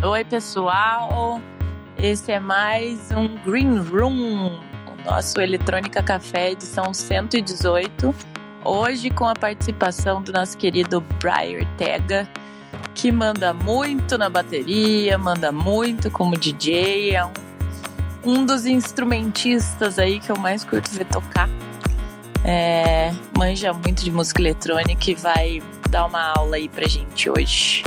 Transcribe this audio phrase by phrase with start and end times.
[0.00, 1.40] Oi, pessoal.
[2.00, 4.46] Esse é mais um Green Room,
[4.86, 8.14] o nosso Eletrônica Café, edição 118.
[8.64, 12.28] Hoje com a participação do nosso querido Brian Ortega,
[12.94, 17.32] que manda muito na bateria, manda muito como DJ, é um,
[18.24, 21.48] um dos instrumentistas aí que eu mais curto ver tocar.
[22.44, 25.60] É, manja muito de música eletrônica e vai
[25.90, 27.82] dar uma aula aí pra gente hoje.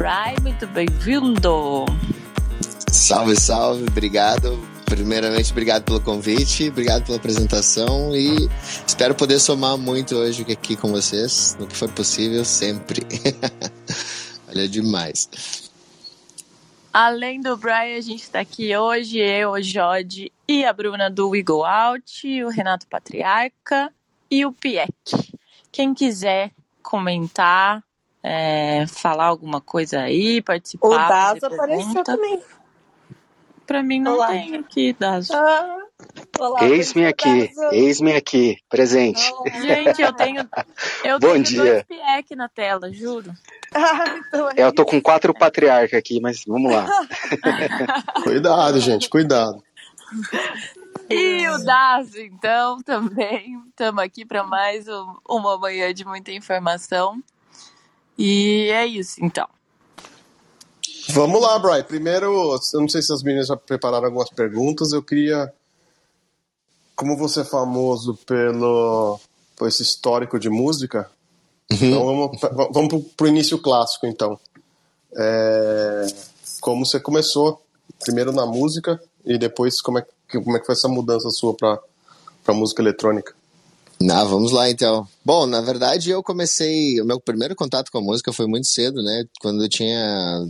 [0.00, 1.84] Brian, muito bem-vindo!
[2.90, 4.58] Salve, salve, obrigado.
[4.86, 8.48] Primeiramente, obrigado pelo convite, obrigado pela apresentação e
[8.86, 13.02] espero poder somar muito hoje aqui com vocês, no que for possível, sempre.
[14.48, 15.28] Olha demais.
[16.90, 21.28] Além do Brian, a gente está aqui hoje, eu, o Jode e a Bruna do
[21.28, 23.92] We Go Out, o Renato Patriarca
[24.30, 24.94] e o Pieck.
[25.70, 27.84] Quem quiser comentar,
[28.22, 30.86] é, falar alguma coisa aí, participar.
[30.88, 32.40] O Dazo apareceu também.
[33.66, 34.28] Pra mim não Olá.
[34.28, 35.32] tem aqui, Dazo.
[35.34, 35.76] Ah,
[36.62, 39.30] Eis-me aqui, eis-me aqui, presente.
[39.32, 39.60] Olá.
[39.60, 40.48] Gente, eu tenho,
[41.04, 41.62] eu Bom tenho dia.
[41.62, 43.32] dois Pieck na tela, juro.
[43.74, 46.86] Ah, então é Eu tô com quatro patriarcas aqui, mas vamos lá.
[48.24, 49.62] Cuidado, gente, cuidado.
[51.08, 53.60] E o Dazo, então, também.
[53.68, 57.22] Estamos aqui para mais um- uma manhã de muita informação.
[58.20, 59.48] E é isso, então.
[61.08, 61.82] Vamos lá, Brian.
[61.82, 62.26] Primeiro,
[62.74, 64.92] eu não sei se as meninas já prepararam algumas perguntas.
[64.92, 65.50] Eu queria.
[66.94, 69.18] Como você é famoso pelo
[69.56, 71.10] por esse histórico de música,
[71.70, 72.40] então vamos,
[72.72, 74.38] vamos pro, pro início clássico, então.
[75.16, 76.06] É,
[76.60, 77.62] como você começou,
[78.04, 81.54] primeiro na música e depois como é que, como é que foi essa mudança sua
[81.54, 81.78] para
[82.44, 83.34] para música eletrônica?
[84.08, 85.06] Ah, vamos lá então.
[85.24, 89.02] Bom, na verdade eu comecei, o meu primeiro contato com a música foi muito cedo,
[89.02, 89.24] né?
[89.40, 90.46] Quando eu tinha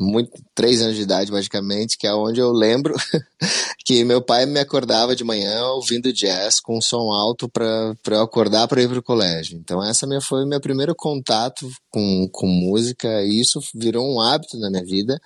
[0.00, 2.94] muito, três anos de idade, basicamente, que é onde eu lembro
[3.84, 8.66] que meu pai me acordava de manhã ouvindo jazz com som alto para eu acordar
[8.66, 9.58] para ir pro colégio.
[9.58, 14.20] Então essa minha, foi o meu primeiro contato com, com música e isso virou um
[14.20, 15.20] hábito na minha vida.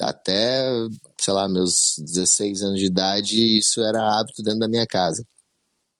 [0.00, 0.70] Até,
[1.20, 5.24] sei lá, meus 16 anos de idade, isso era hábito dentro da minha casa.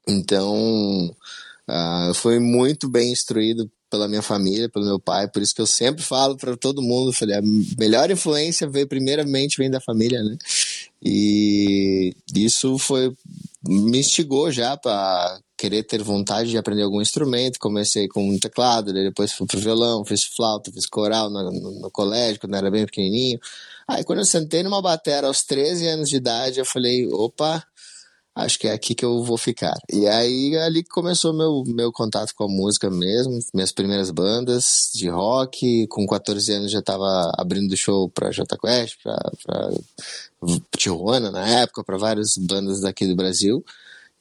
[0.08, 1.14] Então,
[1.69, 5.60] ah, eu fui muito bem instruído pela minha família, pelo meu pai, por isso que
[5.60, 7.42] eu sempre falo para todo mundo, falei, a
[7.78, 10.36] melhor influência veio primeiramente vem da família, né?
[11.02, 13.14] E isso foi
[13.66, 17.58] me instigou já para querer ter vontade de aprender algum instrumento.
[17.58, 21.90] Comecei com um teclado, depois fui pro violão, fiz flauta, fiz coral no, no, no
[21.90, 23.38] colégio quando era bem pequenininho.
[23.86, 27.64] Aí quando eu sentei numa batera aos 13 anos de idade, eu falei, opa,
[28.38, 29.75] acho que é aqui que eu vou ficar.
[29.93, 35.09] E aí ali começou meu meu contato com a música mesmo, minhas primeiras bandas de
[35.09, 39.71] rock, com 14 anos já estava abrindo show para Jota Quest, para
[40.76, 43.65] Tijuana na época, para várias bandas daqui do Brasil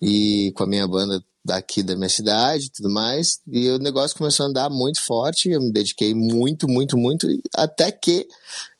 [0.01, 3.39] e com a minha banda daqui da minha cidade e tudo mais.
[3.47, 7.91] E o negócio começou a andar muito forte, eu me dediquei muito, muito, muito, até
[7.91, 8.28] que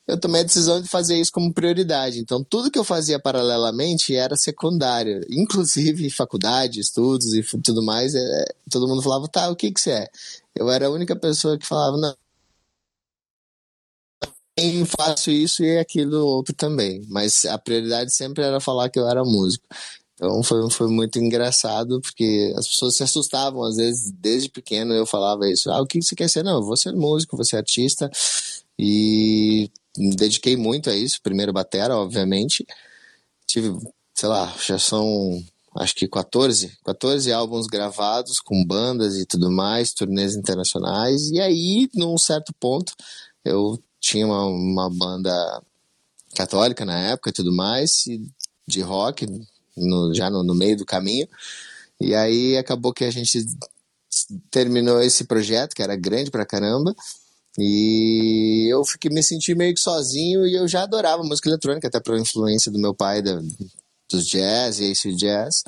[0.08, 2.18] eu tomei a decisão de fazer isso como prioridade.
[2.18, 8.14] Então, tudo que eu fazia paralelamente era secundário, inclusive faculdade, estudos e tudo mais.
[8.14, 10.08] É, todo mundo falava, tá, o que que você é?
[10.54, 12.16] Eu era a única pessoa que falava, não,
[14.56, 17.02] eu faço isso e aquilo outro também.
[17.08, 19.66] Mas a prioridade sempre era falar que eu era músico.
[20.14, 25.06] Então foi, foi muito engraçado, porque as pessoas se assustavam, às vezes, desde pequeno eu
[25.06, 25.70] falava isso.
[25.70, 26.42] Ah, o que você quer ser?
[26.42, 28.10] Não, eu vou ser músico, vou ser artista.
[28.78, 31.20] E me dediquei muito a isso.
[31.22, 32.66] Primeiro batera, obviamente.
[33.46, 33.76] Tive,
[34.14, 35.42] sei lá, já são
[35.76, 41.30] acho que 14, 14 álbuns gravados com bandas e tudo mais, turnês internacionais.
[41.30, 42.94] E aí, num certo ponto,
[43.44, 45.62] eu tinha uma, uma banda
[46.34, 48.20] católica na época e tudo mais, e
[48.66, 49.26] de rock,
[49.76, 51.28] no, já no, no meio do caminho.
[52.00, 53.44] E aí acabou que a gente
[54.50, 56.94] terminou esse projeto, que era grande pra caramba,
[57.58, 61.98] e eu fiquei, me senti meio que sozinho e eu já adorava música eletrônica, até
[61.98, 63.40] pela influência do meu pai da,
[64.08, 65.64] dos jazz e esse jazz.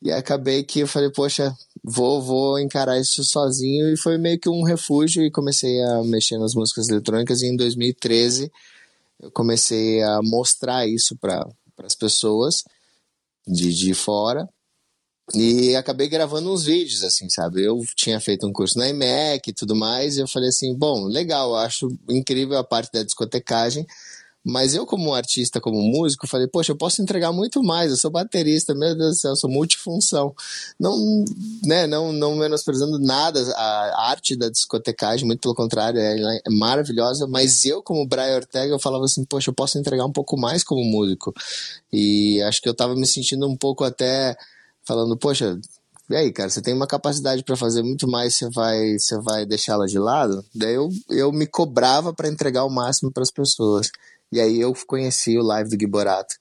[0.00, 1.54] E acabei que eu falei, poxa,
[1.84, 3.92] vou, vou encarar isso sozinho.
[3.92, 7.42] E foi meio que um refúgio e comecei a mexer nas músicas eletrônicas.
[7.42, 8.50] E em 2013
[9.20, 11.46] eu comecei a mostrar isso para
[11.84, 12.64] as pessoas
[13.46, 14.48] de, de fora
[15.34, 17.62] e acabei gravando uns vídeos, assim, sabe?
[17.62, 21.04] Eu tinha feito um curso na IMEC e tudo mais, e eu falei assim, bom,
[21.04, 23.86] legal, acho incrível a parte da discotecagem,
[24.44, 28.10] Mas eu, como artista, como músico, falei, poxa, eu posso entregar muito mais, eu sou
[28.10, 30.34] baterista, meu Deus do céu, eu sou multifunção.
[30.80, 31.24] Não,
[31.66, 37.26] né, não, não menosprezando nada a arte da discotecagem, muito pelo contrário, é, é maravilhosa,
[37.26, 40.64] mas eu, como Brian Ortega, eu falava assim, poxa, eu posso entregar um pouco mais
[40.64, 41.34] como músico.
[41.92, 44.34] E acho que eu tava me sentindo um pouco até
[44.88, 45.60] falando, poxa,
[46.08, 49.44] e aí, cara, você tem uma capacidade para fazer muito mais, você vai, você vai
[49.44, 50.42] deixá-la de lado?
[50.54, 53.90] Daí eu, eu me cobrava para entregar o máximo para as pessoas.
[54.32, 56.34] E aí eu conheci o live do Giborato.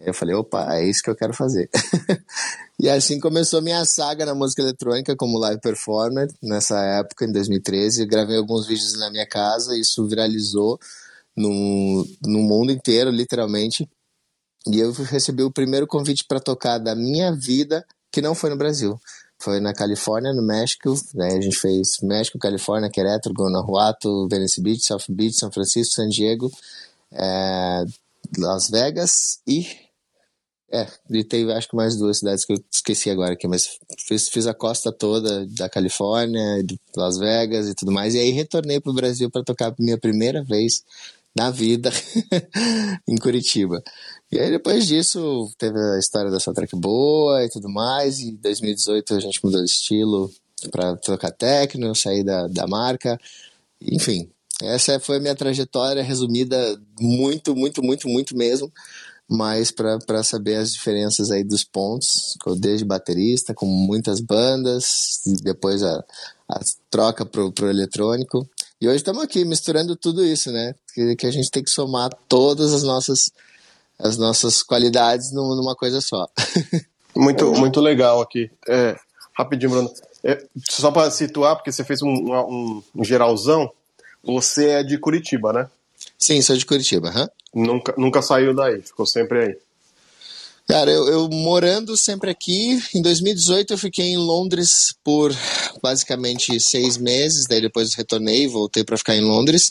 [0.00, 1.70] Eu falei, opa, é isso que eu quero fazer.
[2.80, 8.02] e assim começou minha saga na música eletrônica como live performer, nessa época, em 2013.
[8.02, 10.76] Eu gravei alguns vídeos na minha casa, isso viralizou
[11.36, 13.88] no, no mundo inteiro, literalmente.
[14.66, 18.56] E eu recebi o primeiro convite para tocar da minha vida que não foi no
[18.56, 18.98] Brasil.
[19.38, 20.94] Foi na Califórnia, no México.
[21.14, 21.34] Né?
[21.34, 26.50] A gente fez México, Califórnia, Querétaro, Guanajuato, Venice Beach, South Beach, São Francisco, San Diego,
[27.12, 27.84] é,
[28.38, 29.66] Las Vegas e.
[30.72, 34.28] É, e teve acho que mais duas cidades que eu esqueci agora aqui, mas fiz,
[34.28, 38.14] fiz a costa toda da Califórnia, de Las Vegas e tudo mais.
[38.14, 40.82] E aí retornei para o Brasil para tocar minha primeira vez
[41.36, 41.92] na vida
[43.06, 43.82] em Curitiba.
[44.34, 48.18] E aí depois disso teve a história da sua track boa e tudo mais.
[48.18, 50.28] E em 2018 a gente mudou de estilo
[50.72, 53.16] para trocar técnico, sair da, da marca.
[53.80, 54.28] Enfim,
[54.60, 56.56] essa foi a minha trajetória resumida
[56.98, 58.72] muito, muito, muito, muito mesmo.
[59.30, 66.04] Mas para saber as diferenças aí dos pontos, desde baterista, com muitas bandas, depois a,
[66.48, 66.60] a
[66.90, 68.44] troca pro, pro eletrônico.
[68.80, 70.74] E hoje estamos aqui misturando tudo isso, né?
[70.92, 73.30] Que, que a gente tem que somar todas as nossas,
[73.98, 76.28] as nossas qualidades numa coisa só.
[77.14, 78.50] muito, muito legal aqui.
[78.68, 78.96] É,
[79.36, 79.92] rapidinho, Bruno.
[80.22, 83.70] É, só para situar, porque você fez um, um, um, geralzão,
[84.22, 85.68] você é de Curitiba, né?
[86.18, 87.12] Sim, sou de Curitiba.
[87.54, 87.66] Uhum.
[87.66, 89.56] Nunca, nunca saiu daí, ficou sempre aí.
[90.66, 95.30] Cara, eu, eu, morando sempre aqui, em 2018 eu fiquei em Londres por
[95.82, 99.70] basicamente seis meses, daí depois retornei, voltei para ficar em Londres,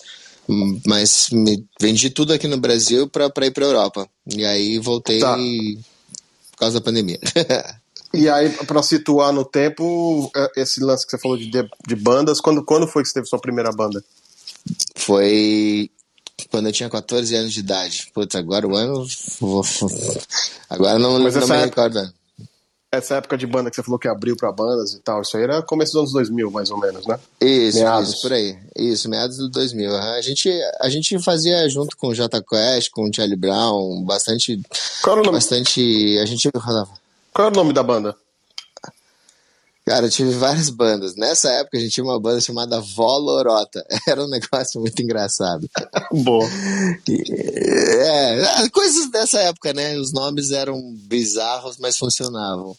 [0.86, 4.08] mas me vendi tudo aqui no Brasil para ir para Europa.
[4.28, 5.36] E aí voltei tá.
[5.36, 7.20] por causa da pandemia.
[8.14, 12.42] e aí, para situar no tempo, é, esse lance que você falou de, de bandas,
[12.42, 14.04] quando, quando foi que você teve sua primeira banda?
[14.96, 15.90] Foi
[16.50, 18.12] quando eu tinha 14 anos de idade.
[18.14, 19.06] Putz, agora o ano.
[20.70, 22.14] Agora não, Mas não me época, recordo.
[22.94, 25.42] Essa época de banda que você falou que abriu para bandas e tal, isso aí
[25.42, 27.20] era começo dos anos 2000, mais ou menos, né?
[27.42, 28.10] Isso, meados.
[28.10, 28.56] isso, por aí.
[28.78, 29.96] Isso, meados do 2000.
[29.96, 34.62] A gente, a gente fazia junto com o J Quest, com o Charlie Brown, bastante.
[35.02, 35.38] Qual era o nome?
[35.38, 36.20] Bastante.
[36.22, 36.52] A gente.
[36.52, 38.16] Qual era o nome da banda?
[39.86, 41.16] Cara, eu tive várias bandas.
[41.16, 43.86] Nessa época a gente tinha uma banda chamada Volorota.
[44.08, 45.70] Era um negócio muito engraçado.
[46.12, 46.48] Boa.
[47.10, 49.98] É, coisas dessa época, né?
[49.98, 52.76] Os nomes eram bizarros, mas funcionavam.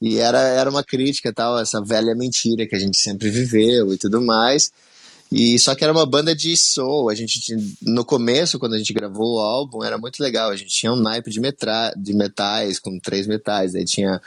[0.00, 3.98] E era, era uma crítica, tal, essa velha mentira que a gente sempre viveu e
[3.98, 4.70] tudo mais.
[5.32, 7.08] E só que era uma banda de soul.
[7.10, 10.50] A gente tinha, no começo, quando a gente gravou o álbum, era muito legal.
[10.50, 13.74] A gente tinha um naipe de, metra, de metais, com três metais.
[13.74, 14.20] Aí tinha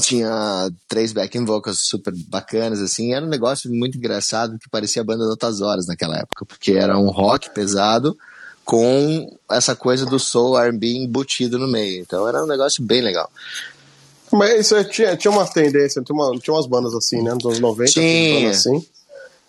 [0.00, 5.04] tinha três backing vocals super bacanas, assim, era um negócio muito engraçado que parecia a
[5.04, 8.16] banda de outras horas naquela época, porque era um rock pesado
[8.64, 13.30] com essa coisa do soul R&B embutido no meio, então era um negócio bem legal.
[14.32, 17.60] Mas isso tinha, tinha uma tendência, tinha, uma, tinha umas bandas assim, né, nos anos
[17.60, 18.50] 90, tinha.
[18.50, 18.86] assim,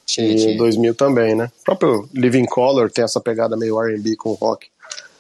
[0.06, 0.58] tinha, e tinha.
[0.58, 4.73] 2000 também, né, o próprio Living Color tem essa pegada meio R&B com rock.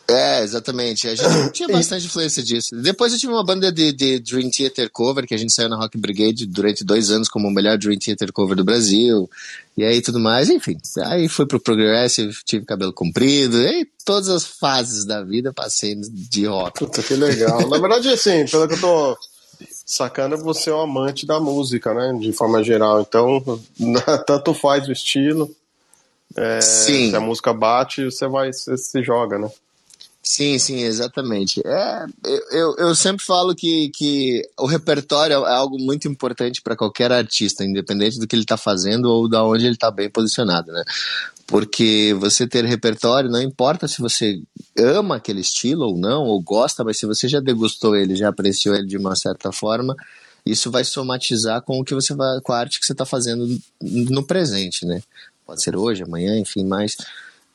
[0.08, 1.08] É, exatamente.
[1.08, 2.76] A gente tinha bastante influência disso.
[2.76, 5.78] Depois eu tive uma banda de, de, Dream Theater cover, que a gente saiu na
[5.78, 9.30] Rock Brigade durante dois anos como o melhor Dream Theater cover do Brasil.
[9.78, 10.78] E aí tudo mais, enfim.
[11.06, 15.96] Aí fui pro Progressive, tive cabelo comprido, e aí todas as fases da vida passei
[15.96, 16.80] de rock.
[16.80, 17.68] Puta, que legal.
[17.68, 19.18] na verdade, assim, pelo que eu tô
[19.86, 22.14] sacando, você é um amante da música, né?
[22.20, 23.02] De forma geral.
[23.02, 23.42] Então,
[24.28, 25.50] tanto faz o estilo.
[26.36, 27.10] É, Sim.
[27.10, 29.50] Se a música bate, você vai, você se joga, né?
[30.26, 31.62] Sim, sim, exatamente.
[31.66, 32.06] É,
[32.52, 37.66] eu, eu sempre falo que, que o repertório é algo muito importante para qualquer artista,
[37.66, 40.82] independente do que ele está fazendo ou da onde ele está bem posicionado, né?
[41.46, 44.42] Porque você ter repertório, não importa se você
[44.80, 48.76] ama aquele estilo ou não, ou gosta, mas se você já degustou ele, já apreciou
[48.76, 49.94] ele de uma certa forma,
[50.46, 53.46] isso vai somatizar com o que você vai, com a arte que você está fazendo
[53.82, 55.02] no presente, né?
[55.46, 56.96] Pode ser hoje, amanhã, enfim, mas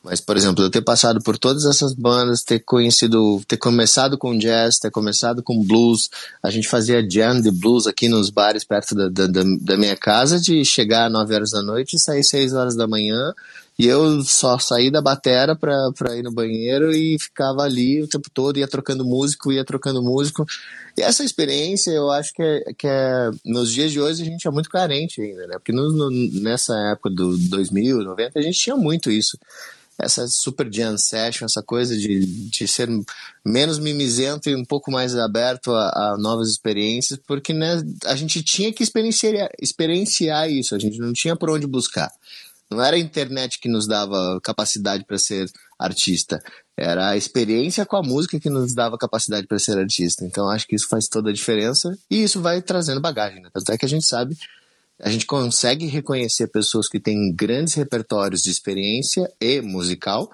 [0.03, 4.37] mas, por exemplo, eu ter passado por todas essas bandas, ter conhecido, ter começado com
[4.37, 6.09] jazz, ter começado com blues,
[6.41, 10.39] a gente fazia jam de blues aqui nos bares perto da, da, da minha casa,
[10.39, 13.33] de chegar às 9 horas da noite e sair 6 horas da manhã
[13.79, 18.09] E eu só saí da batera pra, pra ir no banheiro e ficava ali o
[18.09, 20.45] tempo todo, ia trocando músico, ia trocando músico.
[20.97, 24.45] E essa experiência, eu acho que é, que é nos dias de hoje a gente
[24.45, 25.53] é muito carente ainda, né?
[25.53, 26.09] Porque no, no,
[26.41, 29.37] nessa época do 2000, 90, a gente tinha muito isso
[29.97, 32.87] essa super jam session, essa coisa de, de ser
[33.45, 38.41] menos mimizento e um pouco mais aberto a, a novas experiências, porque né, a gente
[38.41, 42.09] tinha que experienciar, experienciar isso, a gente não tinha por onde buscar.
[42.69, 46.39] Não era a internet que nos dava capacidade para ser artista,
[46.77, 50.23] era a experiência com a música que nos dava capacidade para ser artista.
[50.23, 53.41] Então acho que isso faz toda a diferença e isso vai trazendo bagagem.
[53.41, 53.49] Né?
[53.53, 54.37] Tanto é que a gente sabe
[55.01, 60.29] a gente consegue reconhecer pessoas que têm grandes repertórios de experiência e musical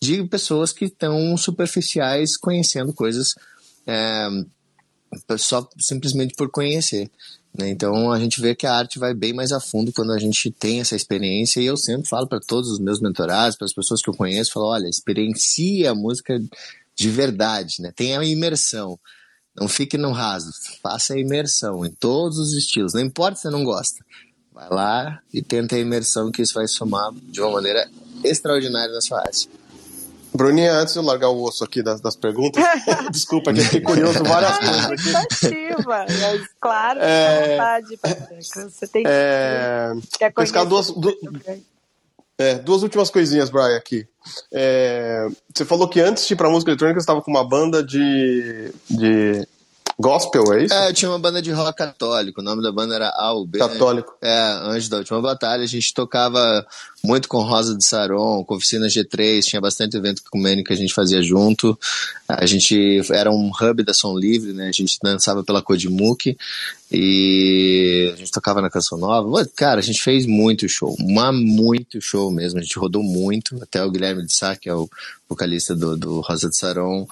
[0.00, 3.34] de pessoas que estão superficiais conhecendo coisas
[3.86, 4.28] é,
[5.36, 7.10] só simplesmente por conhecer.
[7.56, 7.70] Né?
[7.70, 10.50] Então a gente vê que a arte vai bem mais a fundo quando a gente
[10.50, 14.02] tem essa experiência e eu sempre falo para todos os meus mentorados, para as pessoas
[14.02, 16.38] que eu conheço, falo, olha, experiencie a música
[16.96, 17.92] de verdade, né?
[17.94, 18.98] tenha a imersão.
[19.56, 20.50] Não fique no raso,
[20.82, 24.04] faça a imersão em todos os estilos, não importa se você não gosta.
[24.52, 27.88] Vai lá e tenta a imersão que isso vai somar de uma maneira
[28.24, 29.48] extraordinária na sua arte.
[30.36, 32.62] Bruninha, antes de eu largar o osso aqui das, das perguntas,
[33.12, 35.16] desculpa, que eu fiquei curioso várias coisas aqui.
[35.16, 37.50] Ativa, mas claro, é...
[37.52, 37.98] vontade,
[38.40, 39.92] Você tem que, é...
[40.18, 41.16] Quer pescar duas, du...
[42.36, 44.08] é, duas últimas coisinhas, Brian, aqui.
[44.52, 45.28] É...
[45.54, 48.72] Você falou que antes de ir pra música eletrônica você estava com uma banda de,
[48.90, 49.46] de
[49.98, 50.74] Gospel, é isso?
[50.74, 53.58] É, eu tinha uma banda de rock católico, o nome da banda era AUB.
[53.58, 54.16] Católico.
[54.20, 56.66] É, antes da última batalha, a gente tocava
[57.04, 60.92] muito com Rosa de Saron, com Oficina G3, tinha bastante evento ecumênico que a gente
[60.92, 61.78] fazia junto.
[62.28, 64.68] A gente era um hub da Som Livre, né?
[64.68, 66.36] A gente dançava pela Codimuk
[66.90, 69.48] e a gente tocava na Canção Nova.
[69.54, 72.58] Cara, a gente fez muito show, uma, muito show mesmo.
[72.58, 74.88] A gente rodou muito, até o Guilherme de Sá, que é o
[75.28, 77.06] vocalista do, do Rosa de Saron,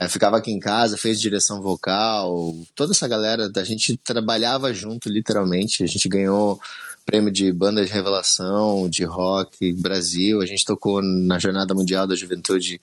[0.00, 5.08] é, ficava aqui em casa, fez direção vocal, toda essa galera, a gente trabalhava junto,
[5.08, 5.82] literalmente.
[5.82, 6.60] A gente ganhou
[7.04, 10.40] prêmio de banda de revelação, de rock Brasil.
[10.40, 12.80] A gente tocou na Jornada Mundial da Juventude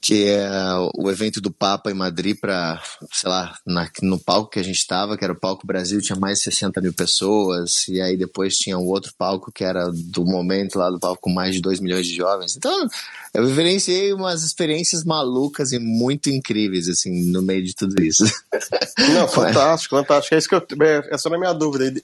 [0.00, 0.48] que é
[0.94, 4.78] o evento do Papa em Madrid para, sei lá, na, no palco que a gente
[4.78, 8.56] estava, que era o palco Brasil, tinha mais de 60 mil pessoas, e aí depois
[8.56, 11.80] tinha um outro palco que era do momento lá do palco com mais de 2
[11.80, 12.56] milhões de jovens.
[12.56, 12.88] Então,
[13.34, 18.24] eu vivenciei umas experiências malucas e muito incríveis, assim, no meio de tudo isso.
[19.12, 20.34] Não, fantástico, fantástico.
[20.34, 22.00] É isso que eu, é, essa era a minha dúvida.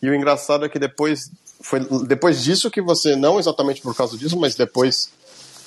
[0.00, 1.28] E o engraçado é que depois,
[1.60, 5.10] foi depois disso que você, não exatamente por causa disso, mas depois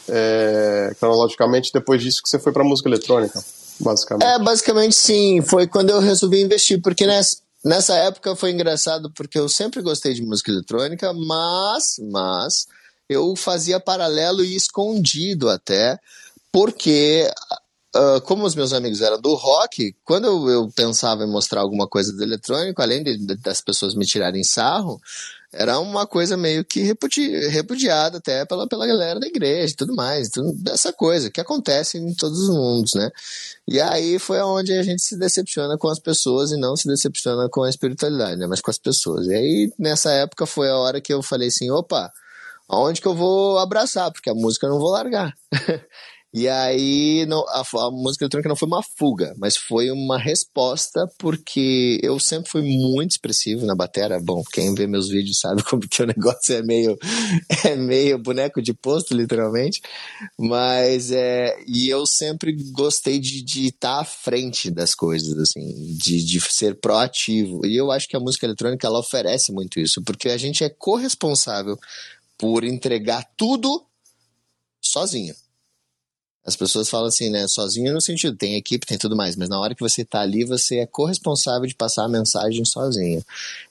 [0.10, 3.44] é, cronologicamente depois disso que você foi para música eletrônica,
[3.80, 4.28] basicamente.
[4.28, 5.42] É, basicamente sim.
[5.42, 10.14] Foi quando eu resolvi investir, porque nessa, nessa época foi engraçado porque eu sempre gostei
[10.14, 12.68] de música eletrônica, mas, mas
[13.10, 16.00] eu fazia paralelo e escondido até,
[16.52, 17.30] porque
[17.96, 21.88] Uh, como os meus amigos eram do rock, quando eu, eu, pensava em mostrar alguma
[21.88, 25.00] coisa do eletrônico, além de, de, das pessoas me tirarem sarro,
[25.56, 29.96] era uma coisa meio que repudi repudiada até pela, pela galera da igreja e tudo
[29.96, 33.10] mais, tudo, essa coisa que acontece em todos os mundos, né?
[33.68, 37.48] E aí foi onde a gente se decepciona com as pessoas e não se decepciona
[37.50, 38.48] com a espiritualidade, né?
[38.48, 39.28] Mas com as pessoas.
[39.28, 42.12] E aí, nessa época, foi a hora que eu falei assim, opa,
[42.68, 44.12] aonde que eu vou abraçar?
[44.12, 45.34] Porque a música eu não vou largar.
[46.36, 51.10] E aí não, a, a, música eletrônica não foi uma fuga, mas foi uma resposta
[51.18, 54.20] porque eu sempre fui muito expressivo na bateria.
[54.20, 56.98] Bom, quem vê meus vídeos sabe como que o negócio é meio
[57.63, 59.80] é meio boneco de posto, literalmente.
[60.38, 66.22] Mas é e eu sempre gostei de estar tá à frente das coisas, assim, de,
[66.22, 67.65] de ser proativo.
[67.65, 70.70] E eu acho que a música eletrônica ela oferece muito isso, porque a gente é
[70.70, 71.77] corresponsável
[72.38, 73.86] por entregar tudo
[74.84, 75.34] sozinho.
[76.46, 77.48] As pessoas falam assim, né?
[77.48, 80.44] Sozinho no sentido, tem equipe, tem tudo mais, mas na hora que você está ali,
[80.44, 83.24] você é corresponsável de passar a mensagem sozinho.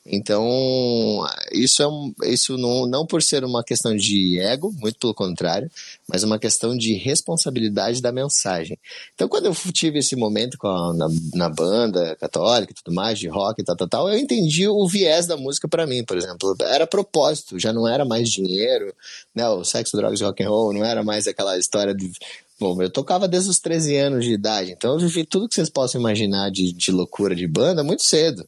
[0.05, 5.13] Então, isso é um, isso não, não por ser uma questão de ego, muito pelo
[5.13, 5.71] contrário,
[6.07, 8.77] mas uma questão de responsabilidade da mensagem.
[9.15, 13.27] Então, quando eu tive esse momento a, na, na banda católica e tudo mais, de
[13.27, 16.55] rock e tal, tal, tal, eu entendi o viés da música para mim, por exemplo.
[16.59, 18.93] Era propósito, já não era mais dinheiro,
[19.33, 19.47] né?
[19.49, 22.11] O sexo, drogas e rock and roll, não era mais aquela história de
[22.59, 25.69] Bom, eu tocava desde os 13 anos de idade, então eu vivi tudo que vocês
[25.69, 28.47] possam imaginar de, de loucura de banda muito cedo.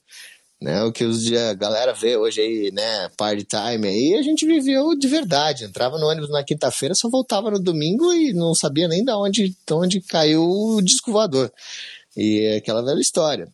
[0.60, 4.44] Né, o que os, a galera vê hoje aí, né, party time aí, a gente
[4.44, 5.66] viveu de verdade.
[5.66, 9.50] Entrava no ônibus na quinta-feira, só voltava no domingo e não sabia nem de onde,
[9.50, 11.54] de onde caiu o disco voador.
[12.16, 13.48] E é aquela velha história.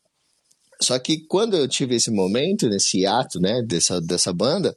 [0.79, 4.73] Só que quando eu tive esse momento, nesse ato, né, dessa, dessa banda,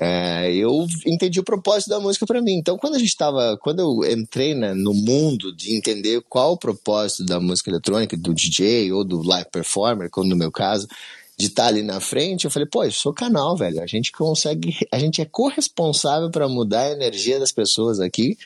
[0.00, 2.54] é, eu entendi o propósito da música para mim.
[2.54, 6.58] Então, quando a gente estava, quando eu entrei né, no mundo de entender qual o
[6.58, 10.86] propósito da música eletrônica, do DJ ou do live performer, como no meu caso,
[11.36, 13.82] de estar tá ali na frente, eu falei, pô, eu sou canal, velho.
[13.82, 18.38] A gente consegue, a gente é corresponsável para mudar a energia das pessoas aqui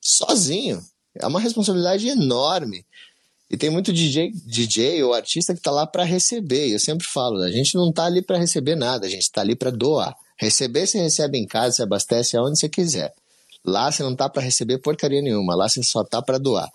[0.00, 0.82] sozinho.
[1.14, 2.84] É uma responsabilidade enorme.
[3.48, 6.72] E tem muito DJ, DJ ou artista que está lá para receber.
[6.72, 9.54] Eu sempre falo, a gente não está ali para receber nada, a gente está ali
[9.54, 10.16] para doar.
[10.40, 13.12] Receber você recebe em casa, você abastece aonde você quiser.
[13.62, 16.66] Lá você não tá para receber porcaria nenhuma, lá você só tá para doar.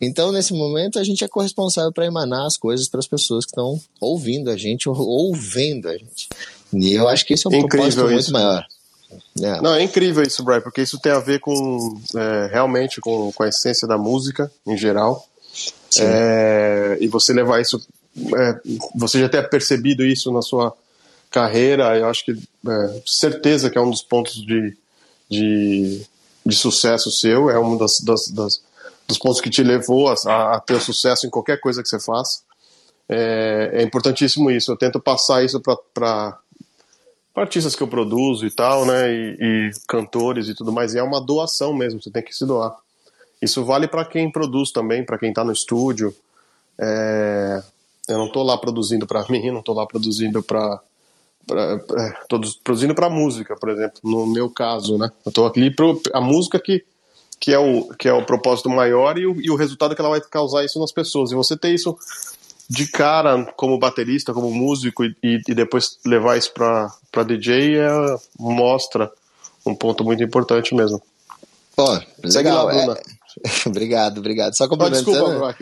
[0.00, 3.52] Então, nesse momento, a gente é corresponsável para emanar as coisas para as pessoas que
[3.52, 6.28] estão ouvindo a gente ou ouvendo a gente.
[6.74, 8.32] E eu acho que esse é um incrível propósito isso.
[8.32, 8.66] muito maior.
[9.40, 9.60] É.
[9.60, 13.42] Não, é incrível isso, Brian, porque isso tem a ver com é, realmente com, com
[13.44, 15.24] a essência da música em geral.
[16.00, 17.80] É, e você levar isso,
[18.36, 18.60] é,
[18.96, 20.74] você já ter percebido isso na sua
[21.32, 24.76] carreira, eu acho que é, certeza que é um dos pontos de,
[25.28, 26.02] de,
[26.44, 28.62] de sucesso seu, é um das, das, das,
[29.08, 32.42] dos pontos que te levou a, a, ter sucesso em qualquer coisa que você faça.
[33.08, 34.70] É, é importantíssimo isso.
[34.70, 35.60] Eu tento passar isso
[35.92, 36.38] para
[37.34, 40.94] artistas que eu produzo e tal, né, e, e, cantores e tudo mais.
[40.94, 42.00] E é uma doação mesmo.
[42.00, 42.76] Você tem que se doar.
[43.40, 46.14] Isso vale para quem produz também, para quem está no estúdio.
[46.78, 47.62] É,
[48.08, 50.80] eu não estou lá produzindo para mim, não estou lá produzindo para
[52.22, 55.10] Estou produzindo para música, por exemplo, no meu caso, né?
[55.24, 56.84] Eu estou aqui para a música que,
[57.40, 60.10] que, é o, que é o propósito maior e o, e o resultado que ela
[60.10, 61.30] vai causar isso nas pessoas.
[61.30, 61.96] E você ter isso
[62.68, 67.88] de cara como baterista, como músico e, e depois levar isso para DJ é,
[68.38, 69.10] mostra
[69.66, 71.02] um ponto muito importante mesmo.
[71.76, 72.66] Pô, legal.
[72.66, 73.02] Lá, é...
[73.68, 74.56] obrigado, obrigado.
[74.56, 75.10] Só complementando.
[75.10, 75.56] Oh, desculpa,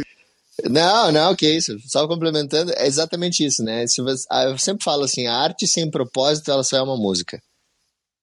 [0.69, 1.77] não, não, que isso.
[1.87, 3.87] Só complementando, é exatamente isso, né?
[3.87, 6.97] Se você, ah, eu sempre falo assim, a arte sem propósito, ela só é uma
[6.97, 7.41] música.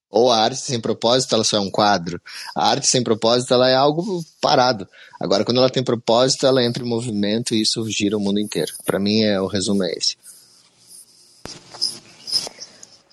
[0.09, 2.21] Ou a arte sem propósito, ela só é um quadro.
[2.55, 4.87] A arte sem propósito, ela é algo parado.
[5.19, 8.73] Agora, quando ela tem propósito, ela entra em movimento e isso gira o mundo inteiro.
[8.85, 10.15] Para mim, é, o resumo é esse.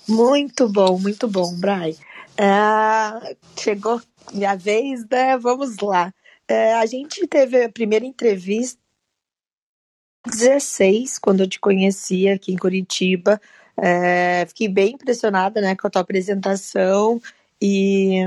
[0.07, 1.97] Muito bom, muito bom, Brian.
[2.37, 4.00] É, chegou
[4.33, 5.37] minha vez, né?
[5.38, 6.12] Vamos lá.
[6.47, 8.83] É, a gente teve a primeira entrevista
[10.26, 13.41] 16, quando eu te conheci aqui em Curitiba.
[13.76, 17.21] É, fiquei bem impressionada né, com a tua apresentação
[17.60, 18.21] e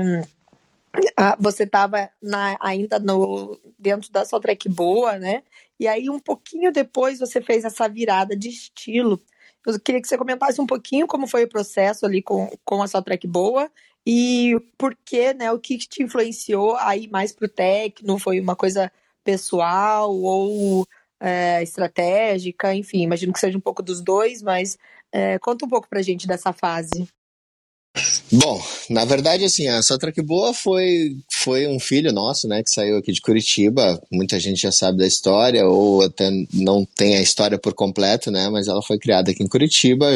[1.16, 2.10] ah, você estava
[2.60, 5.42] ainda no, dentro da sua track boa, né?
[5.78, 9.20] E aí, um pouquinho depois, você fez essa virada de estilo.
[9.66, 12.88] Eu queria que você comentasse um pouquinho como foi o processo ali com, com a
[12.88, 13.70] sua track boa
[14.06, 15.52] e por que, né?
[15.52, 18.18] O que te influenciou a ir mais pro techno?
[18.18, 18.90] Foi uma coisa
[19.22, 20.86] pessoal ou
[21.20, 24.78] é, estratégica, enfim, imagino que seja um pouco dos dois, mas
[25.12, 27.08] é, conta um pouco pra gente dessa fase.
[28.30, 32.98] Bom, na verdade, assim, a Sotrack Boa foi, foi um filho nosso, né, que saiu
[32.98, 34.00] aqui de Curitiba.
[34.10, 38.48] Muita gente já sabe da história, ou até não tem a história por completo, né,
[38.50, 40.06] mas ela foi criada aqui em Curitiba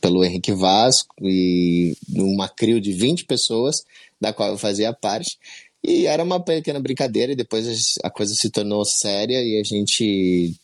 [0.00, 3.84] pelo Henrique Vasco e uma crio de 20 pessoas,
[4.20, 5.38] da qual eu fazia parte.
[5.82, 10.54] E era uma pequena brincadeira, e depois a coisa se tornou séria e a gente.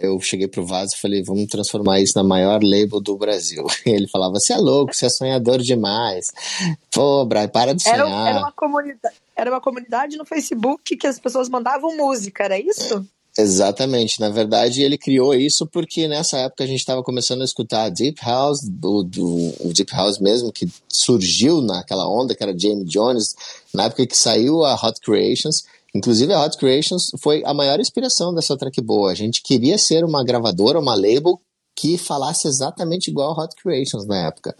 [0.00, 3.66] Eu cheguei pro Vaso e falei, vamos transformar isso na maior label do Brasil.
[3.84, 6.32] E ele falava, você é louco, você é sonhador demais.
[6.90, 7.98] Pô, Brian, para de sonhar.
[7.98, 12.58] Era, era, uma comunidade, era uma comunidade no Facebook que as pessoas mandavam música, era
[12.58, 13.06] isso?
[13.36, 14.20] Exatamente.
[14.20, 18.20] Na verdade, ele criou isso porque nessa época a gente estava começando a escutar Deep
[18.24, 19.26] House, do, do,
[19.60, 23.34] o Deep House mesmo, que surgiu naquela onda, que era Jamie Jones,
[23.72, 25.64] na época que saiu a Hot Creations.
[25.92, 29.10] Inclusive, a Hot Creations foi a maior inspiração dessa track boa.
[29.10, 31.40] A gente queria ser uma gravadora, uma label
[31.76, 34.54] que falasse exatamente igual a Hot Creations na época.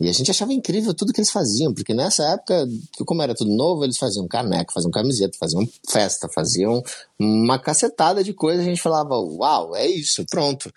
[0.00, 2.66] E a gente achava incrível tudo que eles faziam, porque nessa época,
[3.06, 6.82] como era tudo novo, eles faziam caneco, faziam camiseta, faziam festa, faziam
[7.18, 8.62] uma cacetada de coisa.
[8.62, 10.72] A gente falava, uau, é isso, pronto.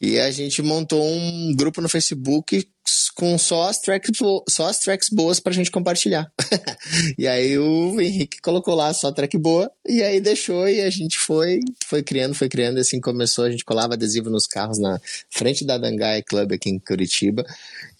[0.00, 2.68] E a gente montou um grupo no Facebook
[3.14, 4.10] com só as tracks,
[4.48, 6.30] só as tracks boas pra gente compartilhar.
[7.18, 11.18] e aí o Henrique colocou lá só track boa, e aí deixou e a gente
[11.18, 15.64] foi, foi criando, foi criando, assim começou, a gente colava adesivo nos carros na frente
[15.64, 17.44] da Dangai Club aqui em Curitiba,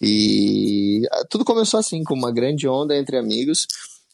[0.01, 3.67] e tudo começou assim, com uma grande onda entre amigos,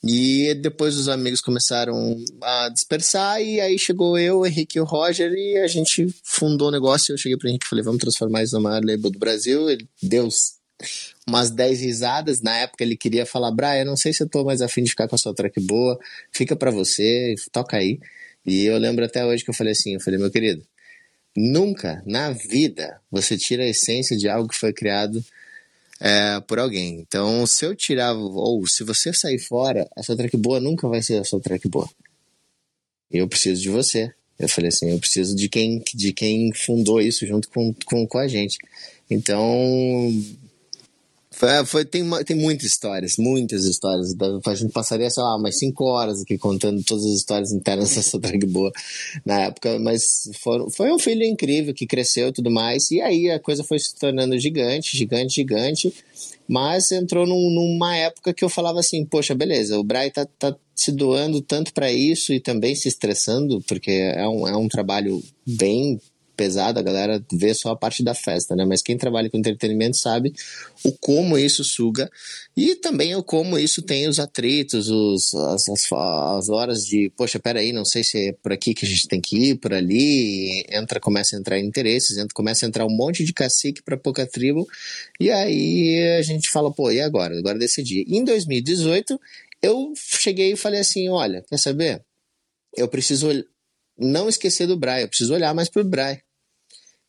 [0.08, 4.86] e depois os amigos começaram a dispersar, e aí chegou eu, o Henrique e o
[4.86, 7.12] Roger, e a gente fundou o negócio.
[7.12, 9.68] Eu cheguei pro Henrique e falei: vamos transformar isso na maior label do Brasil.
[9.68, 10.30] Ele deu
[11.28, 12.42] umas 10 risadas.
[12.42, 15.08] Na época ele queria falar: Brian, não sei se eu tô mais afim de ficar
[15.08, 16.00] com a sua track boa,
[16.32, 18.00] fica para você, toca aí.
[18.46, 20.66] E eu lembro até hoje que eu falei assim: eu falei, meu querido,
[21.36, 25.24] nunca na vida você tira a essência de algo que foi criado
[26.00, 27.00] é, por alguém.
[27.00, 31.02] Então, se eu tirar, ou se você sair fora, a sua track boa nunca vai
[31.02, 31.90] ser a sua track boa.
[33.10, 34.14] Eu preciso de você.
[34.38, 38.18] Eu falei assim, eu preciso de quem, de quem fundou isso junto com, com, com
[38.18, 38.58] a gente.
[39.10, 40.12] Então,
[41.46, 44.16] foi, foi, tem, tem muitas histórias, muitas histórias.
[44.46, 48.18] A gente passaria, sei lá, mais cinco horas aqui contando todas as histórias internas dessa
[48.18, 48.72] drag boa
[49.24, 52.90] na época, mas for, foi um filho incrível que cresceu e tudo mais.
[52.90, 55.94] E aí a coisa foi se tornando gigante, gigante, gigante.
[56.48, 60.56] Mas entrou num, numa época que eu falava assim: poxa, beleza, o Brian tá, tá
[60.76, 65.24] se doando tanto para isso e também se estressando, porque é um, é um trabalho
[65.46, 66.00] bem
[66.36, 68.66] pesado, a galera vê só a parte da festa, né?
[68.66, 70.34] Mas quem trabalha com entretenimento sabe
[70.84, 72.10] o como isso suga
[72.56, 77.40] e também o como isso tem os atritos, os, as, as, as horas de, poxa,
[77.40, 80.66] peraí, não sei se é por aqui que a gente tem que ir, por ali,
[80.70, 84.26] entra, começa a entrar interesses, entra, começa a entrar um monte de cacique para pouca
[84.26, 84.66] tribo,
[85.20, 87.38] e aí a gente fala, pô, e agora?
[87.38, 88.06] Agora decidi.
[88.08, 89.20] Em 2018,
[89.62, 92.04] eu cheguei e falei assim, olha, quer saber?
[92.76, 93.28] Eu preciso
[93.98, 96.22] não esquecer do Bray, eu preciso olhar mais pro Bray.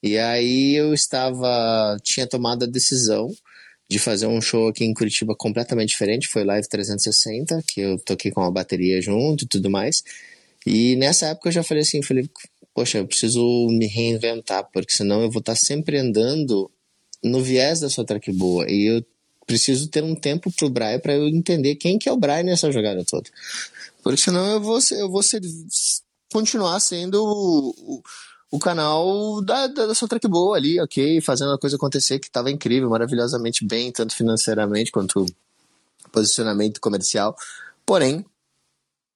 [0.07, 3.29] E aí eu estava, tinha tomado a decisão
[3.89, 8.31] de fazer um show aqui em Curitiba completamente diferente, foi Live 360, que eu toquei
[8.31, 10.03] com a bateria junto e tudo mais.
[10.67, 12.29] E nessa época eu já falei assim, falei,
[12.75, 13.41] poxa, eu preciso
[13.71, 16.71] me reinventar, porque senão eu vou estar sempre andando
[17.23, 18.65] no viés da sua track boa.
[18.69, 19.05] E eu
[19.47, 22.71] preciso ter um tempo pro Brian para eu entender quem que é o Brian nessa
[22.71, 23.31] jogada toda.
[24.03, 25.41] Porque senão eu vou ser, eu vou ser,
[26.33, 28.03] continuar sendo o, o
[28.59, 32.51] canal da, da, da sua track boa ali, ok, fazendo a coisa acontecer que estava
[32.51, 35.27] incrível, maravilhosamente bem, tanto financeiramente quanto
[36.13, 37.37] posicionamento comercial.
[37.85, 38.25] Porém,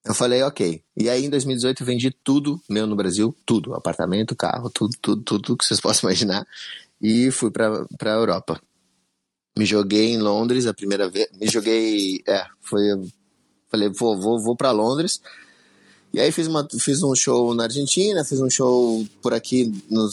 [0.05, 0.83] eu falei, ok.
[0.97, 5.23] E aí em 2018 eu vendi tudo meu no Brasil, tudo, apartamento, carro, tudo, tudo,
[5.23, 6.47] tudo que vocês possam imaginar,
[7.01, 8.61] e fui para para Europa.
[9.57, 12.83] Me joguei em Londres a primeira vez, me joguei, é, foi
[13.71, 15.21] falei, vou, vou, vou para Londres
[16.13, 20.09] e aí fiz, uma, fiz um show na Argentina, fiz um show por aqui no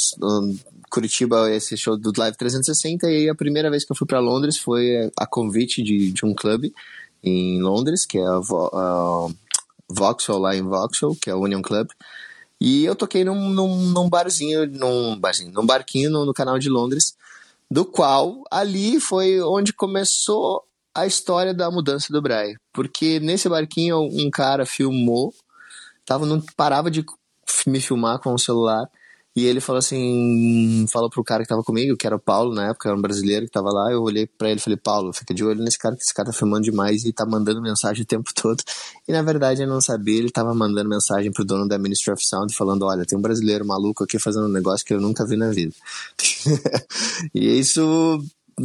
[0.89, 3.09] Curitiba, esse show do Live 360.
[3.09, 6.25] E aí a primeira vez que eu fui para Londres foi a convite de, de
[6.25, 6.73] um clube
[7.23, 9.27] em Londres, que é a, a
[9.89, 11.89] Vauxhall, lá em Vauxhall, que é o Union Club.
[12.59, 16.69] E eu toquei num, num, num barzinho, num barzinho, num barquinho no, no canal de
[16.69, 17.15] Londres,
[17.69, 20.63] do qual ali foi onde começou
[20.95, 22.55] a história da mudança do Brian.
[22.73, 25.33] Porque nesse barquinho um cara filmou
[26.07, 27.05] tava, não parava de
[27.67, 28.89] me filmar com o celular.
[29.35, 32.69] E ele falou assim, falou pro cara que tava comigo, que era o Paulo na
[32.69, 35.31] época, era um brasileiro que tava lá, eu olhei para ele e falei, Paulo, fica
[35.31, 38.05] de olho nesse cara, que esse cara tá filmando demais e tá mandando mensagem o
[38.05, 38.63] tempo todo.
[39.07, 42.25] E na verdade eu não sabia, ele tava mandando mensagem pro dono da Ministry of
[42.25, 45.37] Sound, falando, olha, tem um brasileiro maluco aqui fazendo um negócio que eu nunca vi
[45.37, 45.75] na vida.
[47.31, 48.19] e isso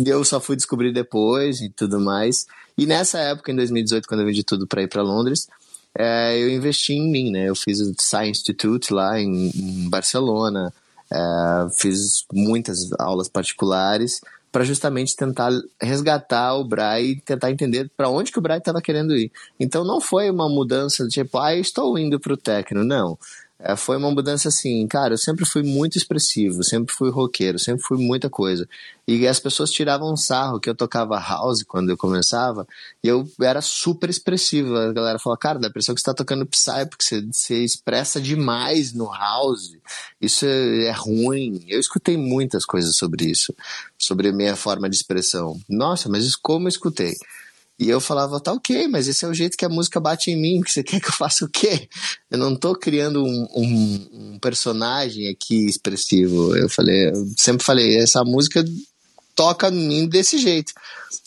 [0.06, 2.46] eu só fui descobrir depois e tudo mais.
[2.78, 5.48] E nessa época, em 2018, quando eu vendi tudo para ir para Londres,
[5.96, 7.48] é, eu investi em mim, né?
[7.48, 10.72] Eu fiz o Science Institute lá em, em Barcelona,
[11.12, 15.50] é, fiz muitas aulas particulares para justamente tentar
[15.80, 19.32] resgatar o Bray e tentar entender para onde que o Bray estava querendo ir.
[19.58, 23.18] Então não foi uma mudança de tipo, ah, estou indo para o techno, não.
[23.64, 27.80] É, foi uma mudança assim, cara, eu sempre fui muito expressivo, sempre fui roqueiro, sempre
[27.82, 28.68] fui muita coisa.
[29.06, 32.66] E as pessoas tiravam um sarro que eu tocava house quando eu começava,
[33.04, 34.76] e eu era super expressivo.
[34.76, 37.64] A galera falava, cara, dá a impressão que você tá tocando Psy, porque você, você
[37.64, 39.76] expressa demais no house,
[40.20, 41.64] isso é, é ruim.
[41.68, 43.54] Eu escutei muitas coisas sobre isso,
[43.96, 45.56] sobre a minha forma de expressão.
[45.68, 47.14] Nossa, mas como eu escutei?
[47.78, 50.40] E eu falava, tá ok, mas esse é o jeito que a música bate em
[50.40, 51.88] mim, que você quer que eu faça o quê?
[52.30, 56.56] Eu não tô criando um, um, um personagem aqui expressivo.
[56.56, 58.64] Eu falei, eu sempre falei, essa música
[59.34, 60.72] toca em mim desse jeito.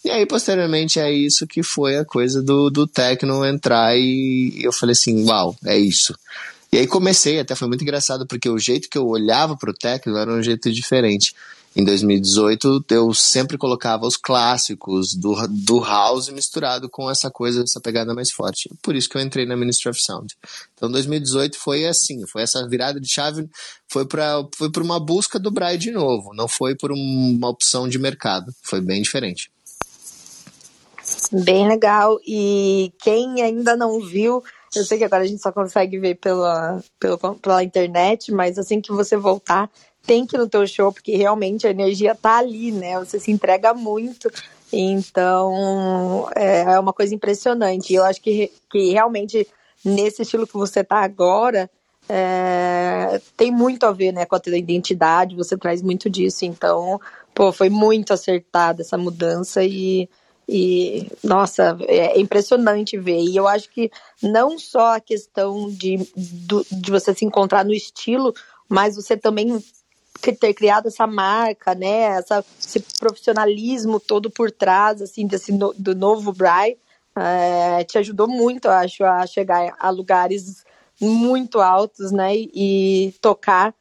[0.04, 4.72] E aí, posteriormente, é isso que foi a coisa do, do techno entrar e eu
[4.72, 6.16] falei assim, uau, é isso.
[6.72, 10.18] E aí comecei, até foi muito engraçado, porque o jeito que eu olhava pro techno
[10.18, 11.34] era um jeito diferente
[11.76, 17.82] em 2018 eu sempre colocava os clássicos do, do house misturado com essa coisa, essa
[17.82, 18.70] pegada mais forte.
[18.82, 20.36] Por isso que eu entrei na Ministry of Sound.
[20.74, 23.50] Então 2018 foi assim, foi essa virada de chave,
[23.88, 28.00] foi para foi uma busca do Braille de novo, não foi por uma opção de
[28.00, 29.52] mercado, foi bem diferente.
[31.32, 32.20] Bem legal.
[32.26, 34.44] E quem ainda não viu,
[34.76, 38.82] eu sei que agora a gente só consegue ver pela, pela, pela internet, mas assim
[38.82, 39.70] que você voltar,
[40.06, 43.00] tem que ir no teu show, porque realmente a energia tá ali, né?
[43.00, 44.30] Você se entrega muito.
[44.72, 47.94] Então, é, é uma coisa impressionante.
[47.94, 49.48] Eu acho que, que realmente,
[49.84, 51.70] nesse estilo que você tá agora,
[52.08, 56.46] é, tem muito a ver né, com a tua identidade, você traz muito disso.
[56.46, 57.00] Então,
[57.36, 60.10] Pô, foi muito acertada essa mudança e,
[60.48, 63.20] e nossa, é impressionante ver.
[63.20, 63.92] E eu acho que
[64.24, 68.34] não só a questão de, de você se encontrar no estilo,
[68.70, 69.62] mas você também
[70.20, 72.18] ter criado essa marca, né?
[72.18, 76.78] Essa, esse profissionalismo todo por trás, assim, desse no, do novo Bry,
[77.16, 80.66] é, te ajudou muito, eu acho, a chegar a lugares
[81.00, 82.36] muito altos, né?
[82.36, 83.74] E, e tocar,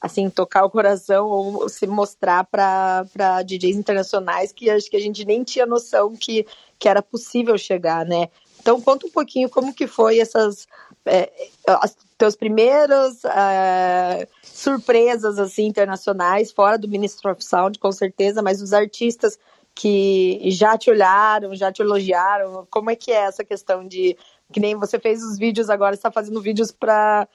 [0.00, 5.24] assim, tocar o coração ou se mostrar para DJs internacionais que acho que a gente
[5.24, 6.46] nem tinha noção que,
[6.78, 8.28] que era possível chegar, né?
[8.60, 10.66] Então conta um pouquinho como que foi essas
[11.06, 11.30] é,
[11.66, 18.60] as teus primeiros é, surpresas assim internacionais fora do Ministry of Sound com certeza, mas
[18.60, 19.38] os artistas
[19.74, 24.16] que já te olharam, já te elogiaram, como é que é essa questão de
[24.52, 27.26] que nem você fez os vídeos agora está fazendo vídeos para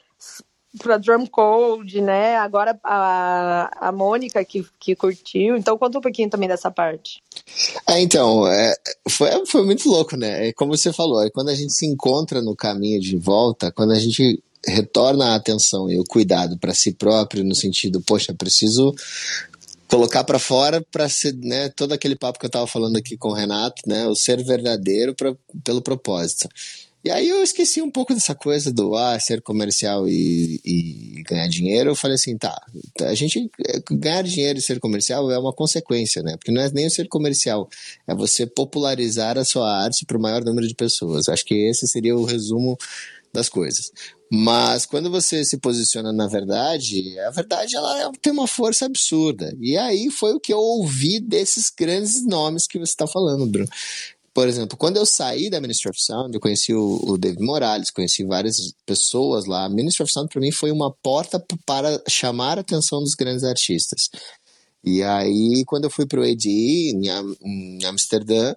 [0.78, 2.36] para Drum Code, né?
[2.38, 5.56] Agora a, a Mônica que, que curtiu.
[5.58, 7.22] Então conta um pouquinho também dessa parte.
[7.88, 8.76] É, então, é,
[9.10, 10.50] foi, foi muito louco, né?
[10.50, 13.92] É como você falou, é quando a gente se encontra no caminho de volta, quando
[13.92, 18.94] a gente retorna a atenção e o cuidado para si próprio, no sentido, poxa, preciso
[19.88, 23.30] colocar para fora para ser, né, todo aquele papo que eu estava falando aqui com
[23.30, 25.34] o Renato, né, o ser verdadeiro pra,
[25.64, 26.50] pelo propósito.
[27.06, 31.48] E aí eu esqueci um pouco dessa coisa do ah, ser comercial e, e, ganhar
[31.48, 31.92] dinheiro.
[31.92, 32.60] Eu falei assim, tá,
[33.00, 36.36] a gente é, ganhar dinheiro e ser comercial é uma consequência, né?
[36.36, 37.70] Porque não é nem o ser comercial,
[38.08, 41.30] é você popularizar a sua arte para o maior número de pessoas.
[41.30, 42.76] Acho que esse seria o resumo
[43.32, 43.92] das coisas.
[44.32, 49.56] Mas quando você se posiciona na verdade, a verdade ela é, tem uma força absurda.
[49.62, 53.70] E aí foi o que eu ouvi desses grandes nomes que você está falando, Bruno.
[54.36, 57.90] Por exemplo, quando eu saí da Ministry of Sound, eu conheci o, o David Morales,
[57.90, 59.64] conheci várias pessoas lá.
[59.64, 63.46] A Ministry of Sound para mim foi uma porta para chamar a atenção dos grandes
[63.46, 64.10] artistas.
[64.84, 67.08] E aí, quando eu fui para o ADE em,
[67.42, 68.54] em Amsterdã,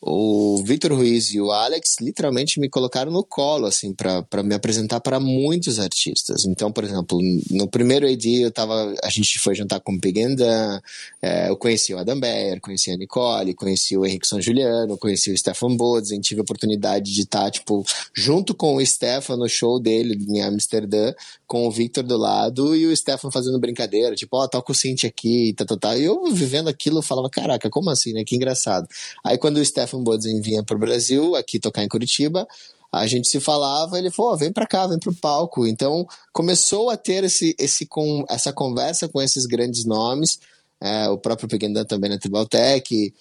[0.00, 5.00] o Victor Ruiz e o Alex literalmente me colocaram no colo, assim, para me apresentar
[5.00, 6.44] para muitos artistas.
[6.44, 7.18] Então, por exemplo,
[7.50, 10.80] no primeiro AD eu tava, a gente foi jantar com o Pigendan,
[11.20, 15.38] é, eu conheci o Adam Beyer, conheci a Nicole, conheci o Henrique Juliano, conheci o
[15.38, 19.80] Stefan Bodzin, tive a oportunidade de estar, tá, tipo, junto com o Stefan no show
[19.80, 21.14] dele em Amsterdã,
[21.46, 24.74] com o Victor do lado e o Stefan fazendo brincadeira, tipo, ó, oh, toca o
[24.74, 25.96] synth aqui, tá, tá, tá.
[25.96, 28.24] E eu vivendo aquilo, eu falava, caraca, como assim, né?
[28.24, 28.86] Que engraçado.
[29.24, 32.46] Aí quando o Stefan Stefan Bodzin vinha para o Brasil, aqui tocar em Curitiba,
[32.92, 35.66] a gente se falava, ele falou, oh, vem para cá, vem para o palco.
[35.66, 40.38] Então começou a ter esse, esse com, essa conversa com esses grandes nomes,
[40.80, 43.12] é, o próprio Peguendan também na Tribaltec,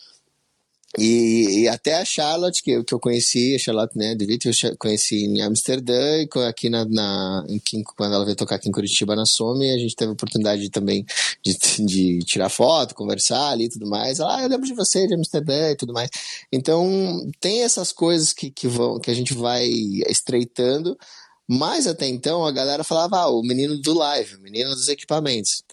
[0.98, 5.26] e, e, até a Charlotte, que, que eu conheci, a Charlotte né, DeVito, eu conheci
[5.26, 7.46] em Amsterdã, e aqui na, na
[7.96, 11.06] quando ela veio tocar aqui em Curitiba na Some, a gente teve a oportunidade também
[11.44, 14.20] de, de tirar foto, conversar ali e tudo mais.
[14.20, 16.10] Ah, eu lembro de você, de Amsterdã e tudo mais.
[16.52, 19.68] Então, tem essas coisas que, que, vão, que a gente vai
[20.08, 20.98] estreitando,
[21.48, 25.64] mas até então a galera falava, ah, o menino do live, o menino dos equipamentos.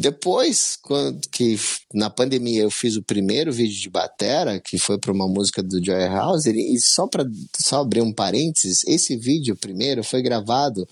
[0.00, 1.58] Depois, quando que
[1.92, 5.84] na pandemia eu fiz o primeiro vídeo de batera, que foi para uma música do
[5.84, 7.22] Joy House, e só para
[7.54, 10.88] só abrir um parênteses, esse vídeo primeiro foi gravado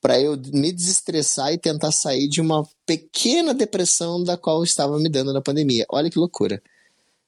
[0.00, 5.08] para eu me desestressar e tentar sair de uma pequena depressão da qual estava me
[5.08, 5.84] dando na pandemia.
[5.90, 6.62] Olha que loucura.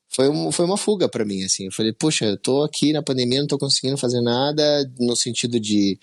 [0.08, 1.64] Foi, um, foi uma fuga para mim, assim.
[1.64, 5.58] Eu falei, puxa, eu tô aqui na pandemia, não tô conseguindo fazer nada no sentido
[5.58, 5.98] de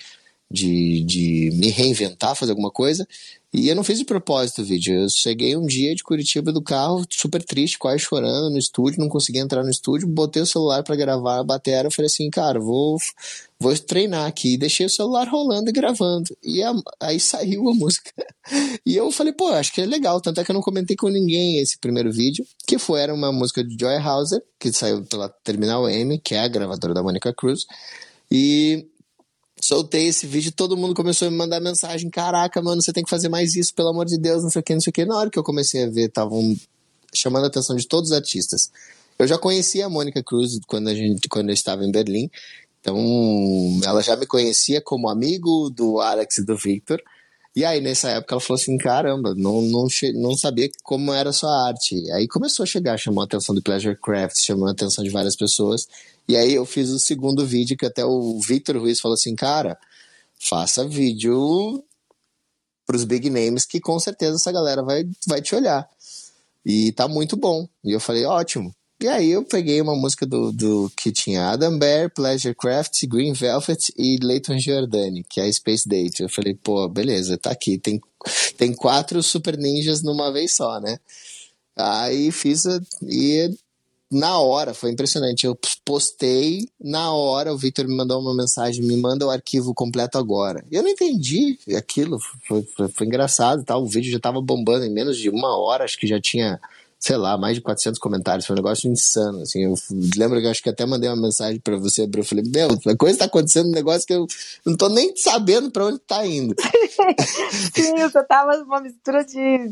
[0.52, 3.08] de, de me reinventar, fazer alguma coisa.
[3.52, 4.94] E eu não fiz de propósito o vídeo.
[4.94, 9.10] Eu cheguei um dia de Curitiba do carro, super triste, quase chorando no estúdio, não
[9.10, 12.60] consegui entrar no estúdio, botei o celular para gravar a bateria, eu falei assim, cara,
[12.60, 12.98] vou
[13.60, 14.54] vou treinar aqui.
[14.54, 16.36] E deixei o celular rolando e gravando.
[16.44, 18.12] E a, aí saiu a música.
[18.86, 20.22] E eu falei, pô, acho que é legal.
[20.22, 23.32] Tanto é que eu não comentei com ninguém esse primeiro vídeo, que foi era uma
[23.32, 27.34] música de Joy Hauser, que saiu pela Terminal M, que é a gravadora da Monica
[27.34, 27.66] Cruz.
[28.32, 28.86] E
[29.62, 33.10] soltei esse vídeo, todo mundo começou a me mandar mensagem: caraca, mano, você tem que
[33.10, 35.06] fazer mais isso, pelo amor de Deus, não sei o que, não sei o que.
[35.06, 36.56] Na hora que eu comecei a ver, estavam
[37.14, 38.72] chamando a atenção de todos os artistas.
[39.18, 42.30] Eu já conhecia a Mônica Cruz quando, a gente, quando eu estava em Berlim,
[42.80, 42.98] então
[43.84, 47.02] ela já me conhecia como amigo do Alex e do Victor.
[47.56, 51.34] E aí, nessa época, ela falou assim: caramba, não, não, não sabia como era a
[51.34, 52.10] sua arte.
[52.12, 55.36] Aí começou a chegar, chamou a atenção do Pleasure Craft, chamou a atenção de várias
[55.36, 55.88] pessoas.
[56.30, 59.76] E aí eu fiz o segundo vídeo que até o Victor Ruiz falou assim, cara,
[60.40, 61.84] faça vídeo
[62.86, 65.90] pros big names que com certeza essa galera vai, vai te olhar.
[66.64, 67.68] E tá muito bom.
[67.84, 68.72] E eu falei, ótimo.
[69.02, 73.34] E aí eu peguei uma música do, do que tinha Adam Bear, Pleasure Craft, Green
[73.34, 76.22] Velvet e Leighton Giordani, que é a Space Date.
[76.22, 77.80] Eu falei, pô, beleza, tá aqui.
[77.80, 78.00] Tem,
[78.56, 81.00] tem quatro super ninjas numa vez só, né?
[81.76, 82.66] Aí fiz
[83.02, 83.50] e
[84.12, 85.46] na hora, foi impressionante.
[85.46, 90.18] Eu postei, na hora o Victor me mandou uma mensagem, me manda o arquivo completo
[90.18, 90.66] agora.
[90.72, 92.18] Eu não entendi aquilo,
[92.48, 93.84] foi, foi, foi engraçado tal.
[93.84, 96.60] O vídeo já tava bombando em menos de uma hora, acho que já tinha,
[96.98, 98.48] sei lá, mais de 400 comentários.
[98.48, 99.64] Foi um negócio insano, assim.
[99.66, 99.76] Eu
[100.18, 102.98] lembro que eu acho que até mandei uma mensagem para você, eu falei, meu, a
[102.98, 104.26] coisa tá acontecendo, um negócio que eu
[104.66, 106.56] não tô nem sabendo para onde tá indo.
[107.76, 109.70] Sim, você tava uma mistura de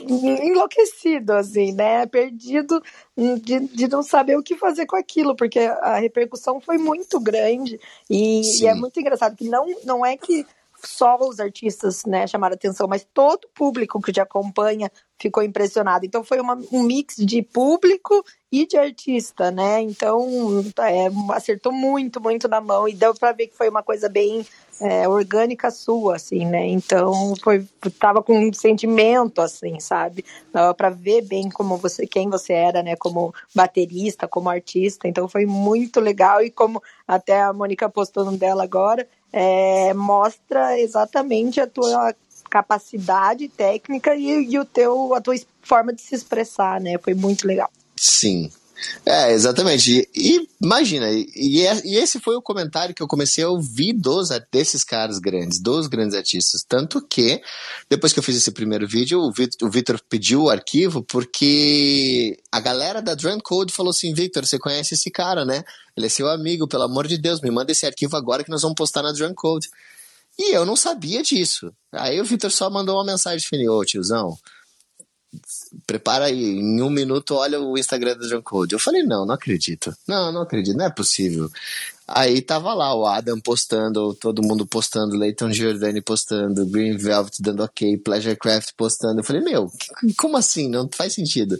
[0.00, 2.06] enlouquecido, assim, né?
[2.06, 2.82] Perdido
[3.16, 7.78] de, de não saber o que fazer com aquilo, porque a repercussão foi muito grande
[8.08, 10.46] e, e é muito engraçado que não, não é que
[10.84, 16.04] só os artistas né, chamaram atenção, mas todo o público que te acompanha ficou impressionado.
[16.04, 19.80] Então foi uma, um mix de público e de artista, né?
[19.80, 24.08] Então é, acertou muito, muito na mão e deu para ver que foi uma coisa
[24.08, 24.46] bem
[24.80, 26.66] é, orgânica sua, assim, né?
[26.66, 27.66] Então foi
[27.98, 30.24] tava com um sentimento, assim, sabe?
[30.52, 32.96] Dava para ver bem como você, quem você era, né?
[32.96, 35.08] Como baterista, como artista.
[35.08, 40.78] Então foi muito legal e como até a Mônica postou no dela agora, é, mostra
[40.78, 42.14] exatamente a tua
[42.50, 46.98] capacidade técnica e, e o teu a tua forma de se expressar, né?
[46.98, 47.70] Foi muito legal.
[47.96, 48.50] Sim,
[49.04, 50.08] é, exatamente.
[50.14, 54.28] E, e imagina, e, e, esse foi o comentário que eu comecei a ouvir dos,
[54.52, 56.64] desses caras grandes, dos grandes artistas.
[56.68, 57.40] Tanto que,
[57.88, 63.00] depois que eu fiz esse primeiro vídeo, o Vitor pediu o arquivo porque a galera
[63.00, 65.64] da Drum Code falou assim: Victor, você conhece esse cara, né?
[65.96, 68.62] Ele é seu amigo, pelo amor de Deus, me manda esse arquivo agora que nós
[68.62, 69.68] vamos postar na Drum Code.
[70.38, 71.72] E eu não sabia disso.
[71.90, 74.36] Aí o Vitor só mandou uma mensagem falou: Ô tiozão
[75.86, 78.74] prepara aí, em um minuto olha o Instagram do John Code.
[78.74, 79.96] Eu falei, não, não acredito.
[80.06, 81.50] Não, não acredito, não é possível.
[82.08, 87.64] Aí tava lá o Adam postando, todo mundo postando, Leighton Giordani postando, Green Velvet dando
[87.64, 89.20] ok, Pleasurecraft postando.
[89.20, 89.68] Eu falei, meu,
[90.16, 90.68] como assim?
[90.68, 91.58] Não faz sentido.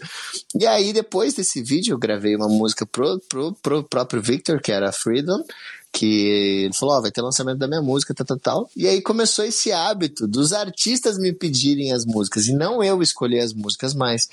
[0.54, 4.70] E aí, depois desse vídeo, eu gravei uma música pro, pro, pro próprio Victor, que
[4.70, 5.42] era Freedom,
[5.92, 6.26] que
[6.64, 8.70] ele falou, ó, oh, vai ter lançamento da minha música, tal, tal, tal.
[8.76, 13.40] E aí começou esse hábito dos artistas me pedirem as músicas e não eu escolher
[13.40, 14.28] as músicas mais.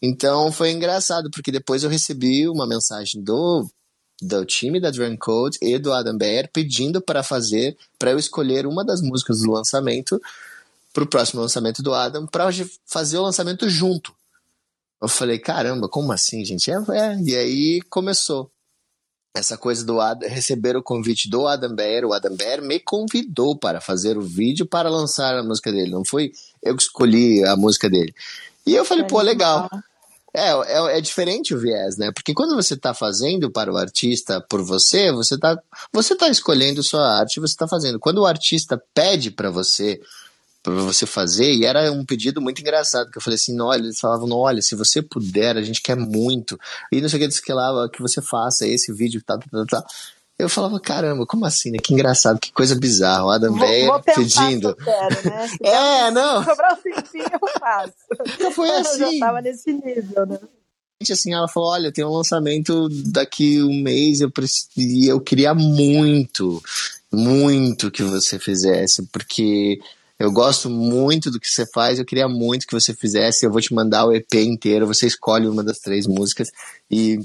[0.00, 3.68] Então foi engraçado, porque depois eu recebi uma mensagem do,
[4.22, 8.66] do time da Drum Code e do Adam Bear pedindo para fazer, para eu escolher
[8.66, 10.20] uma das músicas do lançamento
[10.92, 12.48] para o próximo lançamento do Adam, para
[12.86, 14.12] fazer o lançamento junto.
[15.00, 16.70] Eu falei, caramba, como assim, gente?
[16.70, 17.20] É, é.
[17.20, 18.50] E aí começou
[19.38, 23.56] essa coisa do Adam, receber o convite do Adam Bear, o Adam Bear me convidou
[23.56, 27.56] para fazer o vídeo para lançar a música dele, não foi eu que escolhi a
[27.56, 28.14] música dele.
[28.66, 29.68] E eu falei, é pô, legal.
[30.34, 32.12] É, é, é, diferente o viés, né?
[32.12, 35.58] Porque quando você está fazendo para o artista por você, você está
[35.90, 37.98] você tá escolhendo sua arte, você está fazendo.
[37.98, 39.98] Quando o artista pede para você
[40.62, 44.00] para você fazer, e era um pedido muito engraçado, que eu falei assim, olha, eles
[44.00, 46.58] falavam, olha, se você puder, a gente quer muito,
[46.92, 49.84] e não sei o que, que lá, que você faça esse vídeo, tal, tal, tal,
[50.38, 51.78] Eu falava, caramba, como assim, né?
[51.82, 53.24] Que engraçado, que coisa bizarra.
[53.24, 54.74] O Adam Beyer pedindo.
[54.76, 55.48] Quero, né?
[55.62, 56.44] é, não.
[56.44, 57.92] Sobrar um tempinho, eu faço.
[58.34, 59.02] Então foi assim.
[59.02, 60.38] Eu já tava nesse nível, né?
[61.10, 64.30] assim, ela falou, olha, tem um lançamento daqui um mês, eu,
[64.76, 66.60] e eu queria muito,
[67.12, 69.80] muito que você fizesse, porque
[70.18, 73.46] eu gosto muito do que você faz, eu queria muito que você fizesse.
[73.46, 76.50] Eu vou te mandar o EP inteiro, você escolhe uma das três músicas
[76.90, 77.18] e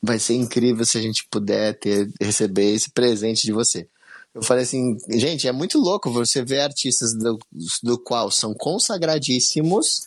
[0.00, 3.88] vai ser incrível se a gente puder ter receber esse presente de você.
[4.34, 7.38] Eu falei assim, gente, é muito louco você ver artistas do,
[7.82, 10.06] do qual são consagradíssimos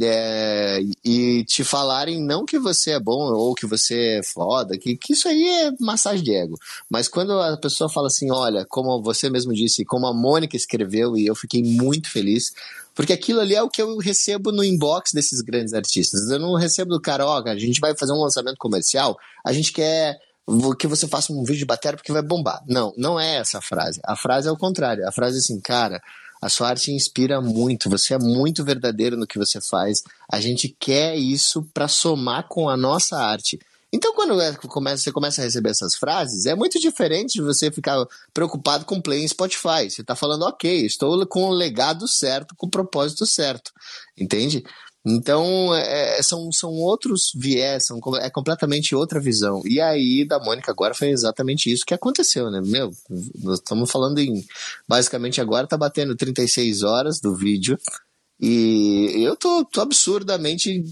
[0.00, 4.96] é, e te falarem não que você é bom ou que você é foda, que,
[4.96, 6.58] que isso aí é massagem de ego.
[6.88, 11.16] Mas quando a pessoa fala assim, olha, como você mesmo disse, como a Mônica escreveu,
[11.16, 12.52] e eu fiquei muito feliz,
[12.94, 16.30] porque aquilo ali é o que eu recebo no inbox desses grandes artistas.
[16.30, 19.52] Eu não recebo do cara, ó, oh, a gente vai fazer um lançamento comercial, a
[19.52, 20.18] gente quer
[20.78, 22.62] que você faça um vídeo de bateria porque vai bombar.
[22.66, 24.00] Não, não é essa a frase.
[24.04, 25.06] A frase é o contrário.
[25.06, 26.00] A frase é assim, cara,
[26.42, 30.02] a sua arte inspira muito, você é muito verdadeiro no que você faz.
[30.28, 33.60] A gente quer isso para somar com a nossa arte.
[33.92, 38.04] Então, quando é, você começa a receber essas frases, é muito diferente de você ficar
[38.34, 39.88] preocupado com play em Spotify.
[39.88, 43.70] Você está falando, ok, estou com o legado certo, com o propósito certo.
[44.18, 44.64] Entende?
[45.04, 49.60] Então, é, é, são, são outros viés, são, é completamente outra visão.
[49.64, 52.60] E aí, da Mônica agora foi exatamente isso que aconteceu, né?
[52.64, 52.90] Meu,
[53.42, 54.44] nós estamos falando em.
[54.88, 57.76] Basicamente, agora tá batendo 36 horas do vídeo.
[58.40, 60.84] E eu tô, tô absurdamente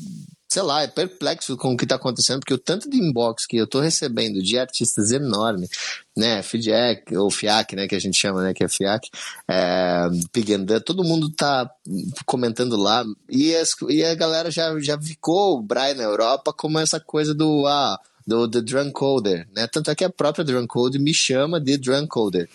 [0.51, 3.57] sei lá, é perplexo com o que está acontecendo, porque o tanto de inbox que
[3.57, 5.68] eu estou recebendo de artistas enorme,
[6.16, 9.09] né, FIDEC, ou FIAC, né, que a gente chama, né, que é FIAC,
[9.48, 11.70] é, Pig and Duck, todo mundo tá
[12.26, 16.80] comentando lá, e, as, e a galera já, já ficou o Brian na Europa como
[16.80, 17.96] essa coisa do, ah,
[18.27, 21.77] do The Drunk Coder, né, tanto é que a própria Drunk Code me chama de
[21.77, 22.49] Drunk Coder,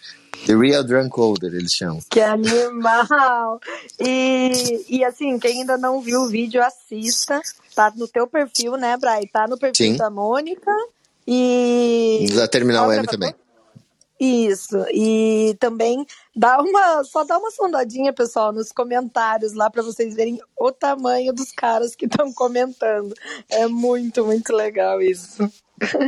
[0.46, 2.00] The Real Drunk Coder, eles chamam.
[2.10, 3.60] Que animal!
[4.00, 7.42] E, e assim, quem ainda não viu o vídeo, assista.
[7.74, 9.28] Tá no teu perfil, né, Bray?
[9.28, 9.98] Tá no perfil Sim.
[9.98, 10.72] da Mônica.
[11.28, 12.28] E.
[12.36, 13.34] Da Terminal M também.
[14.20, 20.16] Isso, e também dá uma, só dá uma sondadinha, pessoal, nos comentários lá para vocês
[20.16, 23.14] verem o tamanho dos caras que estão comentando.
[23.50, 25.44] É muito, muito legal isso.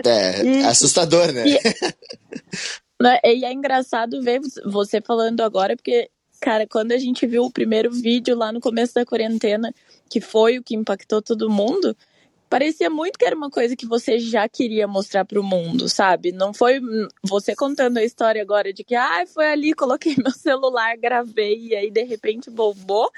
[0.05, 1.43] É, e, assustador, né?
[1.47, 1.59] E,
[3.01, 3.19] Né?
[3.23, 6.09] E é engraçado ver você falando agora, porque,
[6.41, 9.73] cara, quando a gente viu o primeiro vídeo lá no começo da quarentena,
[10.09, 11.95] que foi o que impactou todo mundo,
[12.49, 16.31] parecia muito que era uma coisa que você já queria mostrar para o mundo, sabe?
[16.31, 16.79] Não foi
[17.23, 21.75] você contando a história agora de que, ah, foi ali, coloquei meu celular, gravei e
[21.75, 23.11] aí de repente bombou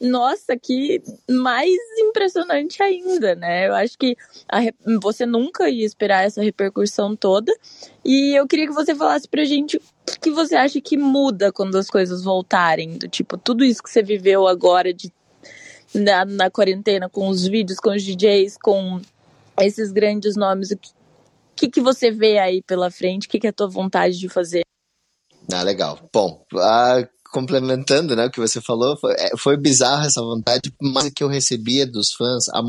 [0.00, 3.68] nossa, que mais impressionante ainda, né?
[3.68, 4.14] Eu acho que
[4.48, 4.58] a,
[5.00, 7.52] você nunca ia esperar essa repercussão toda.
[8.04, 11.50] E eu queria que você falasse pra gente o que, que você acha que muda
[11.50, 12.98] quando as coisas voltarem.
[12.98, 15.10] Do tipo, tudo isso que você viveu agora de,
[15.94, 19.00] na, na quarentena, com os vídeos, com os DJs, com
[19.60, 20.70] esses grandes nomes.
[20.70, 20.78] O
[21.54, 23.26] que, que você vê aí pela frente?
[23.26, 24.62] O que, que é a tua vontade de fazer?
[25.52, 25.98] Ah, legal.
[26.12, 27.06] Bom, a
[27.36, 31.28] complementando, né, o que você falou, foi, é, foi bizarra essa vontade, mas que eu
[31.28, 32.62] recebia dos fãs, a,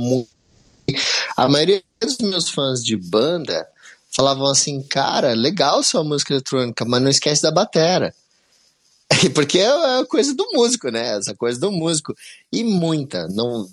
[1.38, 3.66] a maioria dos meus fãs de banda
[4.12, 8.14] falavam assim, cara, legal sua música eletrônica, mas não esquece da batera.
[9.34, 11.18] Porque é, é coisa do músico, né?
[11.18, 12.14] Essa coisa do músico.
[12.52, 13.68] E muita, não,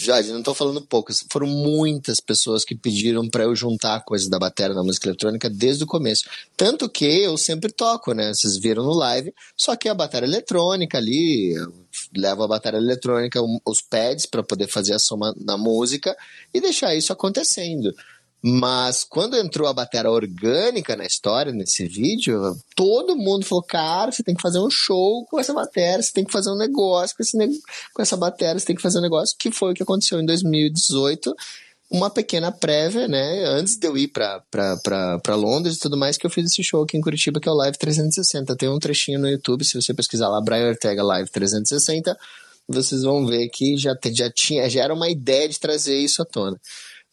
[0.00, 4.38] Jade, não estou falando poucas, foram muitas pessoas que pediram para eu juntar coisas da
[4.38, 6.22] bateria na música eletrônica desde o começo.
[6.56, 8.32] Tanto que eu sempre toco, né?
[8.32, 11.52] Vocês viram no live, só que a bateria eletrônica ali,
[12.16, 16.16] levo a bateria eletrônica, os pads para poder fazer a soma na música
[16.54, 17.92] e deixar isso acontecendo.
[18.40, 24.22] Mas quando entrou a bateria orgânica na história, nesse vídeo, todo mundo falou: cara, você
[24.22, 27.22] tem que fazer um show com essa bateria, você tem que fazer um negócio com,
[27.22, 27.36] esse
[27.92, 30.26] com essa bateria, você tem que fazer um negócio, que foi o que aconteceu em
[30.26, 31.34] 2018.
[31.90, 33.44] Uma pequena prévia, né?
[33.46, 36.98] Antes de eu ir para Londres e tudo mais, que eu fiz esse show aqui
[36.98, 38.54] em Curitiba, que é o Live 360.
[38.56, 42.16] Tem um trechinho no YouTube, se você pesquisar lá, Brian Ortega Live 360,
[42.68, 46.26] vocês vão ver que já, já, tinha, já era uma ideia de trazer isso à
[46.26, 46.60] tona.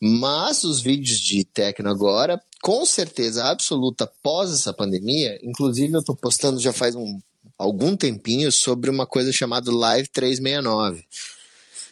[0.02, 6.16] Mas os vídeos de techno agora, com certeza absoluta pós essa pandemia, inclusive eu estou
[6.16, 7.20] postando já faz um,
[7.58, 11.06] algum tempinho sobre uma coisa chamada Live 369,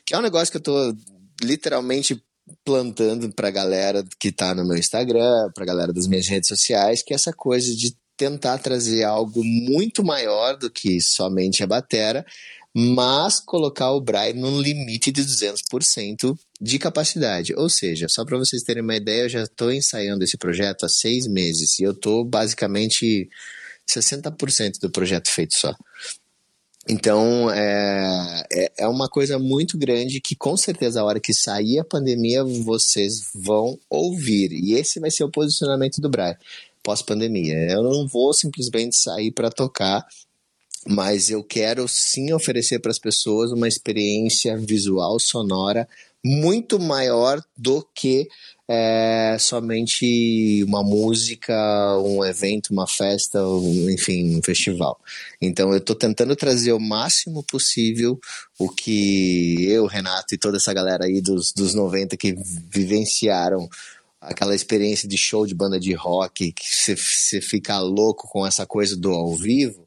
[0.05, 0.97] que é um negócio que eu estou
[1.41, 2.21] literalmente
[2.63, 6.49] plantando para a galera que está no meu Instagram, para a galera das minhas redes
[6.49, 11.67] sociais, que é essa coisa de tentar trazer algo muito maior do que somente a
[11.67, 12.25] batera,
[12.73, 17.53] mas colocar o Braille num limite de 200% de capacidade.
[17.55, 20.89] Ou seja, só para vocês terem uma ideia, eu já estou ensaiando esse projeto há
[20.89, 23.29] seis meses e eu estou basicamente
[23.85, 25.75] 60% do projeto feito só.
[26.87, 31.79] Então, é, é, é, uma coisa muito grande que, com certeza, a hora que sair
[31.79, 34.53] a pandemia, vocês vão ouvir.
[34.53, 36.37] E esse vai ser o posicionamento do Braille
[36.81, 37.55] pós-pandemia.
[37.71, 40.05] Eu não vou simplesmente sair para tocar
[40.85, 45.87] mas eu quero sim oferecer para as pessoas uma experiência visual, sonora
[46.23, 48.27] muito maior do que
[48.67, 51.53] é, somente uma música,
[51.99, 54.99] um evento, uma festa, um, enfim, um festival.
[55.41, 58.19] Então eu estou tentando trazer o máximo possível
[58.57, 62.35] o que eu, Renato e toda essa galera aí dos, dos 90 que
[62.69, 63.67] vivenciaram
[64.21, 68.95] aquela experiência de show de banda de rock, que você fica louco com essa coisa
[68.95, 69.82] do ao vivo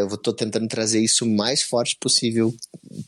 [0.00, 2.54] eu estou tentando trazer isso o mais forte possível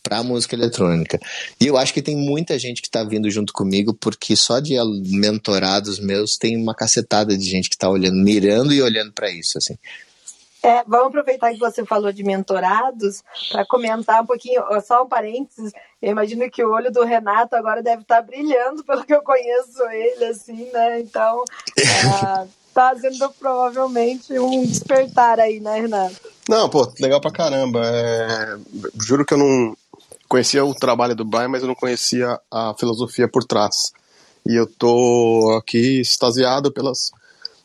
[0.02, 1.18] para a música eletrônica.
[1.60, 4.74] E eu acho que tem muita gente que está vindo junto comigo, porque só de
[5.10, 9.58] mentorados meus tem uma cacetada de gente que está olhando, mirando e olhando para isso,
[9.58, 9.76] assim.
[10.62, 15.72] É, vamos aproveitar que você falou de mentorados para comentar um pouquinho, só um parênteses.
[16.00, 19.22] Eu imagino que o olho do Renato agora deve estar tá brilhando, pelo que eu
[19.22, 21.00] conheço ele, assim, né?
[21.00, 21.42] Então,
[21.76, 26.16] está é, sendo provavelmente um despertar aí, né, Renato?
[26.48, 27.80] Não, pô, legal pra caramba.
[27.84, 28.56] É...
[29.00, 29.76] Juro que eu não
[30.28, 33.92] conhecia o trabalho do Brian, mas eu não conhecia a filosofia por trás.
[34.46, 37.12] E eu tô aqui extasiado pelas,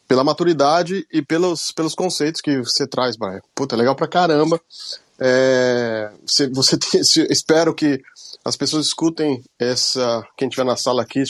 [0.08, 3.42] pela maturidade e pelos, pelos conceitos que você traz, Brian.
[3.56, 4.62] Puta, legal pra caramba.
[5.20, 6.12] É,
[6.54, 8.02] você, tem, espero que
[8.44, 10.26] as pessoas escutem essa.
[10.38, 11.22] Quem estiver na sala aqui,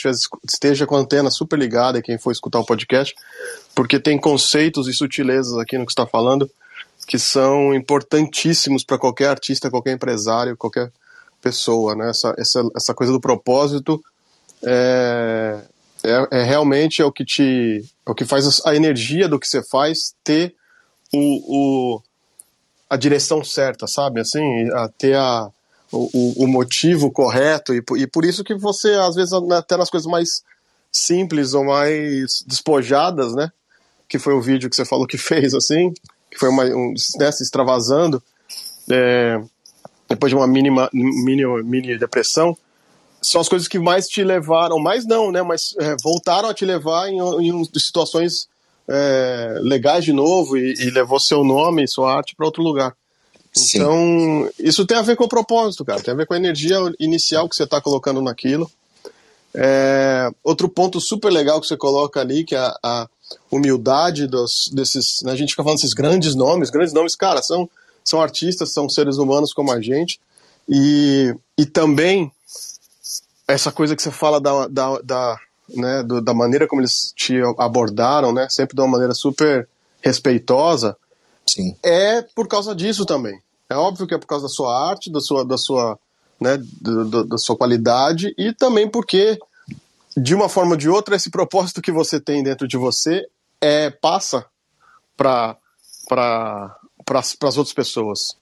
[0.44, 3.16] esteja com a antena super ligada, quem for escutar o podcast,
[3.74, 6.50] porque tem conceitos e sutilezas aqui no que está falando
[7.08, 10.92] que são importantíssimos para qualquer artista, qualquer empresário, qualquer
[11.42, 12.10] pessoa, né?
[12.10, 14.04] Essa, essa, essa coisa do propósito
[14.62, 15.62] é,
[16.04, 19.48] é, é, realmente é o que te é o que faz a energia do que
[19.48, 20.54] você faz ter
[21.14, 22.02] o, o
[22.90, 24.22] a direção certa, sabe?
[24.22, 25.50] Assim, a ter a,
[25.92, 30.10] o, o motivo correto e, e por isso que você às vezes até nas coisas
[30.10, 30.44] mais
[30.92, 33.52] simples ou mais despojadas, né?
[34.08, 35.94] Que foi o vídeo que você falou que fez assim,
[36.32, 38.22] que foi uma um, né, se extravasando
[38.90, 39.42] é,
[40.08, 42.58] depois de uma mínima mini, mini depressão
[43.22, 45.42] são as coisas que mais te levaram, mais não, né?
[45.42, 48.48] Mas é, voltaram a te levar em, em situações
[48.90, 52.96] é, legais de novo e, e, levou seu nome e sua arte para outro lugar.
[53.54, 53.80] Sim.
[53.80, 56.02] Então, isso tem a ver com o propósito, cara.
[56.02, 58.70] Tem a ver com a energia inicial que você está colocando naquilo.
[59.54, 63.08] É, outro ponto super legal que você coloca ali, que é a, a
[63.52, 65.22] humildade dos, desses.
[65.24, 67.70] Né, a gente fica falando desses grandes nomes, grandes nomes, cara, são,
[68.04, 70.20] são artistas, são seres humanos como a gente.
[70.70, 72.32] E, e também
[73.48, 75.40] essa coisa que você fala da, da, da,
[75.70, 79.68] né, do, da maneira como eles te abordaram, né, sempre de uma maneira super
[80.02, 80.96] respeitosa,
[81.46, 81.76] Sim.
[81.84, 83.40] é por causa disso também.
[83.70, 86.00] É óbvio que é por causa da sua arte, da sua, da sua,
[86.40, 89.38] né, do, do, da sua qualidade e também porque
[90.16, 93.28] de uma forma ou de outra esse propósito que você tem dentro de você
[93.62, 94.46] é passa
[95.16, 95.56] para
[96.08, 98.36] para para as outras pessoas.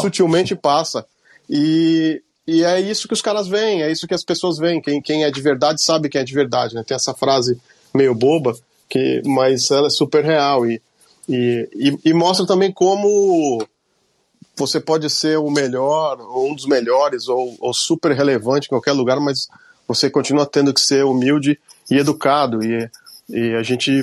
[0.00, 1.06] Sutilmente passa.
[1.48, 4.80] E e é isso que os caras veem, é isso que as pessoas veem.
[4.80, 6.84] Quem, quem é de verdade sabe quem é de verdade, né?
[6.86, 7.58] Tem essa frase
[7.94, 8.54] meio boba,
[8.88, 10.66] que, mas ela é super real.
[10.66, 10.80] E,
[11.28, 13.66] e, e, e mostra também como
[14.56, 18.92] você pode ser o melhor, ou um dos melhores, ou, ou super relevante em qualquer
[18.92, 19.48] lugar, mas
[19.88, 21.58] você continua tendo que ser humilde
[21.90, 22.62] e educado.
[22.62, 22.90] E,
[23.28, 24.00] e a gente,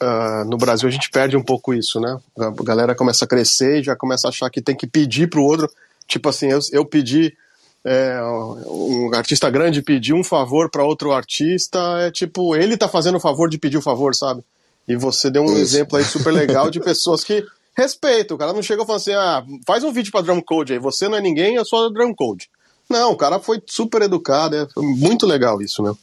[0.00, 2.16] uh, no Brasil, a gente perde um pouco isso, né?
[2.38, 5.42] A galera começa a crescer e já começa a achar que tem que pedir pro
[5.42, 5.68] outro.
[6.06, 7.36] Tipo assim, eu, eu pedi
[7.84, 8.20] é,
[8.66, 13.20] um artista grande pedir um favor para outro artista, é tipo, ele tá fazendo o
[13.20, 14.42] favor de pedir o favor, sabe?
[14.86, 15.58] E você deu um Isso.
[15.58, 17.44] exemplo aí super legal de pessoas que
[17.76, 18.36] respeitam.
[18.36, 21.08] O cara não chegou falando assim, ah, faz um vídeo para drum code aí, você
[21.08, 22.48] não é ninguém, eu sou drum code.
[22.88, 25.94] Não, o cara foi super educado, é muito legal isso, né?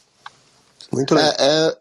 [0.92, 1.32] Muito legal.
[1.32, 1.76] É, é,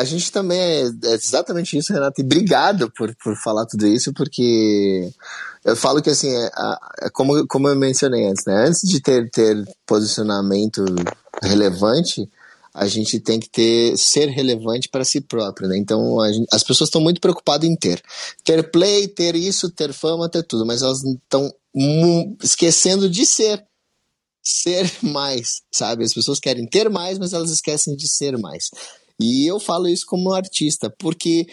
[0.00, 4.14] a gente também é, é, exatamente isso, Renato, e obrigado por, por falar tudo isso,
[4.14, 5.10] porque
[5.62, 6.50] eu falo que assim, é,
[7.02, 8.66] é como, como eu mencionei antes, né?
[8.66, 10.82] Antes de ter, ter posicionamento
[11.42, 12.26] relevante,
[12.72, 15.76] a gente tem que ter ser relevante para si próprio, né?
[15.76, 18.02] Então gente, as pessoas estão muito preocupadas em ter,
[18.42, 21.52] ter play, ter isso, ter fama, ter tudo, mas elas estão
[22.42, 23.62] esquecendo de ser,
[24.42, 26.04] ser mais, sabe?
[26.04, 28.70] As pessoas querem ter mais, mas elas esquecem de ser mais.
[29.20, 31.46] E eu falo isso como artista, porque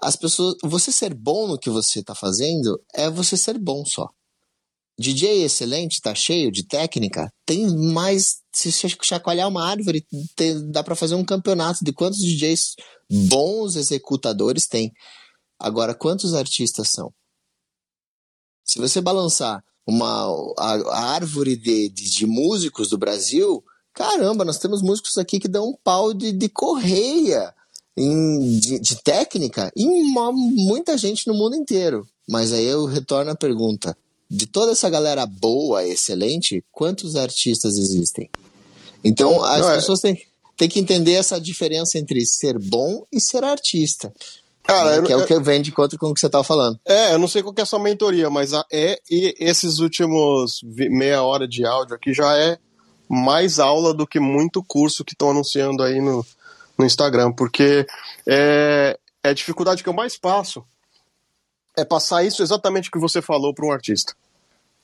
[0.00, 4.08] as pessoas, você ser bom no que você está fazendo é você ser bom só.
[4.98, 8.38] DJ excelente, tá cheio de técnica, tem mais.
[8.52, 10.04] Se chacoalhar uma árvore,
[10.34, 12.74] tem, dá para fazer um campeonato de quantos DJs
[13.28, 14.90] bons executadores tem.
[15.58, 17.12] Agora, quantos artistas são?
[18.64, 20.26] Se você balançar uma,
[20.58, 23.62] a, a árvore de, de, de, músicos do Brasil,
[23.98, 27.52] caramba, nós temos músicos aqui que dão um pau de, de correia
[27.96, 32.06] em, de, de técnica em uma, muita gente no mundo inteiro.
[32.28, 33.96] Mas aí eu retorno a pergunta:
[34.30, 38.30] de toda essa galera boa, excelente, quantos artistas existem?
[39.02, 39.74] Então, as Não, é.
[39.76, 40.16] pessoas têm,
[40.56, 44.12] têm que entender essa diferença entre ser bom e ser artista.
[44.62, 45.06] Cara, né?
[45.06, 46.78] que é eu, o que vem de conta com o que você estava falando.
[46.86, 50.60] É, eu não sei qual é a sua mentoria, mas a, é e esses últimos
[50.62, 52.58] meia hora de áudio aqui já é
[53.08, 56.24] mais aula do que muito curso que estão anunciando aí no,
[56.76, 57.86] no Instagram, porque
[58.26, 60.64] é, é a dificuldade que eu mais passo
[61.76, 64.14] é passar isso exatamente que você falou para um artista.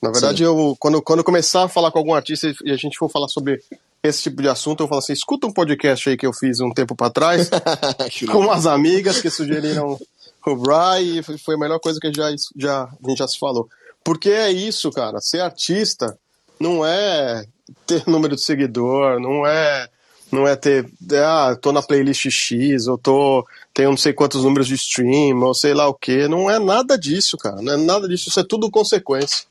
[0.01, 2.99] Na verdade, eu quando, quando eu começar a falar com algum artista e a gente
[2.99, 3.61] for falar sobre
[4.03, 6.71] esse tipo de assunto, eu falo assim: escuta um podcast aí que eu fiz um
[6.71, 7.49] tempo para trás
[8.31, 9.99] com umas amigas que sugeriram
[10.47, 13.69] o Brian e foi a melhor coisa que já, já, a gente já se falou.
[14.05, 15.21] Porque é isso, cara.
[15.21, 16.19] Ser artista
[16.61, 17.47] não é
[17.87, 19.89] ter número de seguidor, não é
[20.33, 20.87] não é ter,
[21.25, 25.55] ah, tô na playlist X, ou tô, tenho não sei quantos números de stream, ou
[25.55, 26.27] sei lá o que.
[26.27, 27.63] Não é nada disso, cara.
[27.63, 28.29] Não é nada disso.
[28.29, 29.47] Isso é tudo consequência.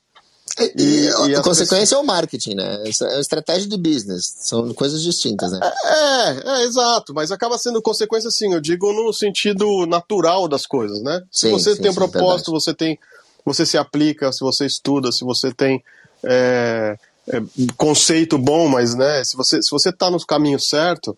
[0.59, 1.91] E, e, e a consequência pessoas...
[1.93, 2.83] é o marketing, né?
[2.85, 4.35] É a estratégia de business.
[4.39, 5.59] São coisas distintas, né?
[5.63, 7.13] É, é, é, exato.
[7.13, 11.23] Mas acaba sendo consequência, assim, eu digo no sentido natural das coisas, né?
[11.31, 12.99] Se sim, você sim, tem um propósito, sim, você tem
[13.45, 15.83] você se aplica, se você estuda, se você tem
[16.23, 16.97] é,
[17.27, 17.41] é,
[17.77, 21.17] conceito bom, mas né, se você se você está no caminho certo,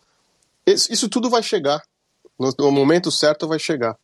[0.65, 1.81] isso, isso tudo vai chegar.
[2.39, 3.97] No, no, momento certo vai chegar.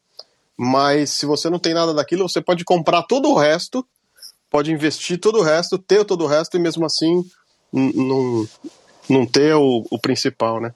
[0.57, 3.85] Mas se você não tem nada daquilo, você pode comprar todo o resto,
[4.49, 7.23] pode investir todo o resto, ter todo o resto e mesmo assim
[7.71, 8.47] não,
[9.09, 10.73] não ter o, o principal, né?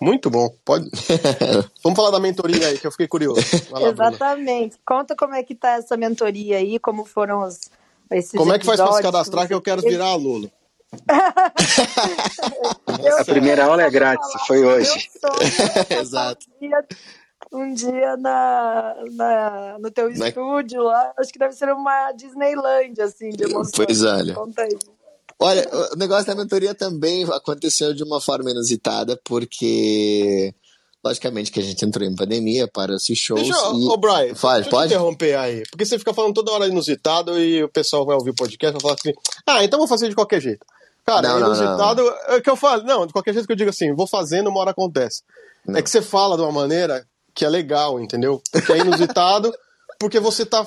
[0.00, 0.50] Muito bom.
[0.64, 0.90] Pode.
[1.82, 3.40] Vamos falar da mentoria aí, que eu fiquei curioso.
[3.70, 4.76] Lá, Exatamente.
[4.76, 4.82] Bruna.
[4.84, 7.70] Conta como é que tá essa mentoria aí, como foram os.
[8.10, 10.50] Esses como é que faz para se cadastrar que, que eu quero virar aluno?
[13.18, 15.10] a primeira aula é grátis, foi hoje.
[15.90, 16.46] Exato.
[16.50, 16.84] Um dia,
[17.52, 20.28] um dia na, na, no teu na...
[20.28, 23.84] estúdio lá, acho que deve ser uma Disneyland, assim, de emoção.
[23.84, 24.34] Pois olha.
[24.34, 24.76] Conta aí.
[25.38, 30.54] Olha, o negócio da mentoria também aconteceu de uma forma inusitada, porque
[31.06, 33.42] logicamente que a gente entrou em pandemia para esses shows.
[33.42, 33.86] Deixa, e...
[33.86, 34.86] Ô, Brian, Faz, deixa pode?
[34.86, 35.62] interromper aí.
[35.70, 38.72] Porque você fica falando toda hora inusitado e o pessoal vai ouvir o podcast e
[38.72, 39.12] vai falar assim:
[39.46, 40.64] ah, então vou fazer de qualquer jeito.
[41.04, 42.34] Cara, não, inusitado não, não.
[42.34, 44.60] é que eu falo, não, de qualquer jeito que eu digo assim, vou fazendo, uma
[44.60, 45.22] hora acontece.
[45.64, 45.78] Não.
[45.78, 48.42] É que você fala de uma maneira que é legal, entendeu?
[48.50, 49.54] Porque é inusitado,
[50.00, 50.66] porque você tá.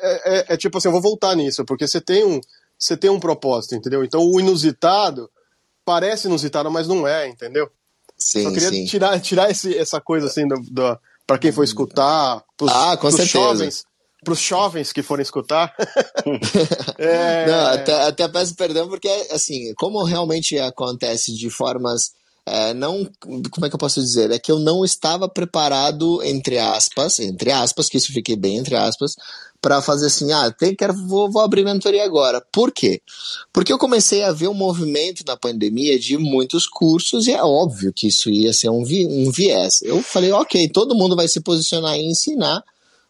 [0.00, 2.40] É, é, é tipo assim, eu vou voltar nisso, porque você tem um
[2.78, 4.04] você tem um propósito, entendeu?
[4.04, 5.30] Então o inusitado
[5.84, 7.70] parece inusitado, mas não é, entendeu?
[8.18, 8.84] Sim, Só queria sim.
[8.86, 13.10] tirar, tirar esse, essa coisa assim do, do para quem for escutar, pros, ah, com
[13.10, 13.38] certeza.
[13.38, 13.84] jovens,
[14.24, 15.74] pros jovens que forem escutar.
[16.98, 17.46] é...
[17.46, 22.12] Não, até, até peço perdão porque assim, como realmente acontece de formas
[22.48, 23.04] é, não,
[23.50, 24.30] como é que eu posso dizer?
[24.30, 28.76] É que eu não estava preparado, entre aspas, entre aspas, que isso fiquei bem entre
[28.76, 29.16] aspas,
[29.66, 32.40] para fazer assim, ah, tem, quero, vou, vou abrir mentoria agora.
[32.52, 33.02] Por quê?
[33.52, 37.92] Porque eu comecei a ver um movimento na pandemia de muitos cursos e é óbvio
[37.92, 39.82] que isso ia ser um, vi, um viés.
[39.82, 42.62] Eu falei, ok, todo mundo vai se posicionar e ensinar,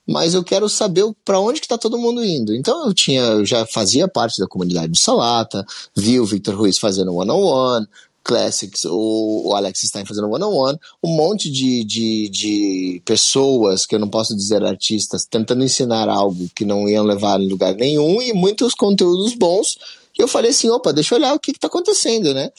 [0.09, 2.55] mas eu quero saber para onde que está todo mundo indo.
[2.55, 5.63] Então eu tinha, eu já fazia parte da comunidade de Salata,
[5.95, 7.87] vi o Victor Ruiz fazendo one-on-one,
[8.27, 14.09] Classics, o, Alex Stein fazendo one-on-one, um monte de, de, de pessoas, que eu não
[14.09, 18.75] posso dizer artistas, tentando ensinar algo que não iam levar em lugar nenhum e muitos
[18.75, 19.79] conteúdos bons.
[20.19, 22.51] E eu falei assim, opa, deixa eu olhar o que está acontecendo, né?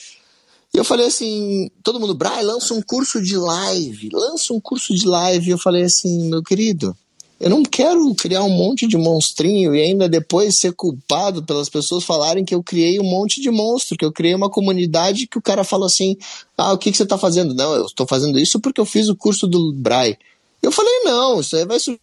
[0.74, 4.96] E eu falei assim, todo mundo, Brian, lança um curso de live, lança um curso
[4.96, 5.48] de live.
[5.50, 6.96] E eu falei assim, meu querido,
[7.40, 12.04] eu não quero criar um monte de monstrinho e ainda depois ser culpado pelas pessoas
[12.04, 15.42] falarem que eu criei um monte de monstro, que eu criei uma comunidade que o
[15.42, 16.18] cara fala assim:
[16.58, 17.54] ah, o que, que você está fazendo?
[17.54, 20.18] Não, eu estou fazendo isso porque eu fiz o curso do Brai.
[20.64, 22.00] Eu falei: não, isso aí vai ser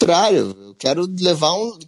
[0.00, 1.78] contrário, eu quero levar um,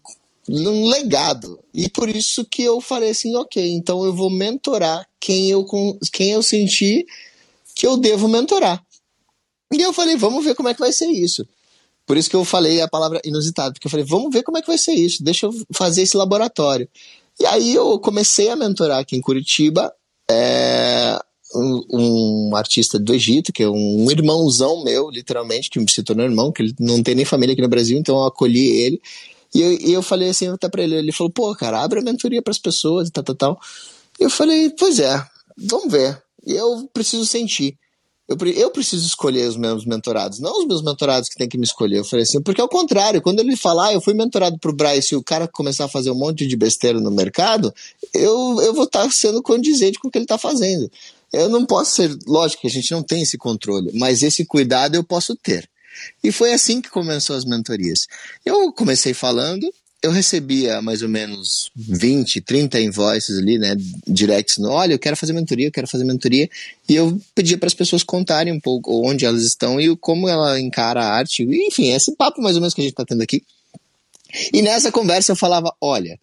[0.51, 1.59] um legado.
[1.73, 5.67] E por isso que eu falei assim: ok, então eu vou mentorar quem eu,
[6.13, 7.07] quem eu senti
[7.75, 8.85] que eu devo mentorar.
[9.73, 11.47] E eu falei: vamos ver como é que vai ser isso.
[12.07, 14.63] Por isso que eu falei a palavra inusitado, porque eu falei, vamos ver como é
[14.63, 16.89] que vai ser isso, deixa eu fazer esse laboratório.
[17.39, 19.93] E aí eu comecei a mentorar aqui em Curitiba
[20.31, 21.19] é,
[21.55, 26.53] um, um, artista do Egito, que é um irmãozão meu, literalmente, que se tornou irmão,
[26.53, 29.01] que ele não tem nem família aqui no Brasil, então eu acolhi ele.
[29.55, 32.03] E eu, e eu falei assim até pra ele, ele falou, pô, cara, abre a
[32.03, 33.61] mentoria para as pessoas e tal, tal, tal.
[34.19, 35.23] E eu falei, pois é,
[35.57, 36.23] vamos ver.
[36.47, 37.77] E eu preciso sentir.
[38.29, 41.65] Eu, eu preciso escolher os meus mentorados, não os meus mentorados que têm que me
[41.65, 41.99] escolher.
[41.99, 45.15] Eu falei assim, porque ao contrário, quando ele falar, ah, eu fui mentorado pro Bryce
[45.15, 47.73] e o cara começar a fazer um monte de besteira no mercado,
[48.13, 50.91] eu, eu vou estar tá sendo condizente com o que ele está fazendo.
[51.33, 54.97] Eu não posso ser, lógico que a gente não tem esse controle, mas esse cuidado
[54.97, 55.69] eu posso ter.
[56.23, 58.07] E foi assim que começou as mentorias.
[58.45, 59.73] Eu comecei falando,
[60.03, 63.77] eu recebia mais ou menos 20, 30 invoices ali, né,
[64.07, 66.49] directs, no, olha, eu quero fazer mentoria, eu quero fazer mentoria,
[66.89, 70.61] e eu pedia para as pessoas contarem um pouco onde elas estão e como ela
[70.61, 73.43] encara a arte, enfim, esse papo mais ou menos que a gente está tendo aqui.
[74.53, 76.19] E nessa conversa eu falava, olha,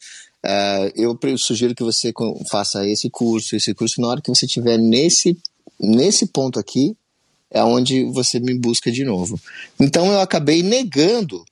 [0.45, 2.13] uh, eu sugiro que você
[2.49, 5.38] faça esse curso, esse curso, na hora que você estiver nesse,
[5.80, 6.95] nesse ponto aqui,
[7.49, 9.39] é onde você me busca de novo.
[9.80, 11.43] Então eu acabei negando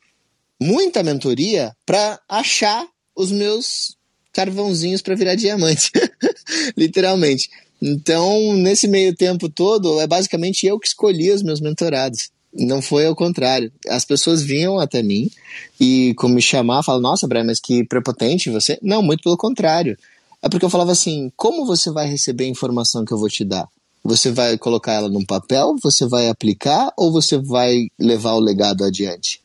[0.62, 2.86] muita mentoria para achar
[3.16, 3.98] os meus
[4.32, 5.92] carvãozinhos para virar diamante,
[6.78, 7.50] literalmente.
[7.82, 12.30] Então, nesse meio tempo todo, é basicamente eu que escolhi os meus mentorados.
[12.54, 13.72] Não foi ao contrário.
[13.90, 15.32] As pessoas vinham até mim
[15.80, 18.78] e, como me chamar, falavam: Nossa, Brian, mas que prepotente você.
[18.82, 19.98] Não, muito pelo contrário.
[20.42, 23.44] É porque eu falava assim: Como você vai receber a informação que eu vou te
[23.44, 23.68] dar?
[24.04, 25.76] Você vai colocar ela num papel?
[25.82, 26.92] Você vai aplicar?
[26.98, 29.41] Ou você vai levar o legado adiante?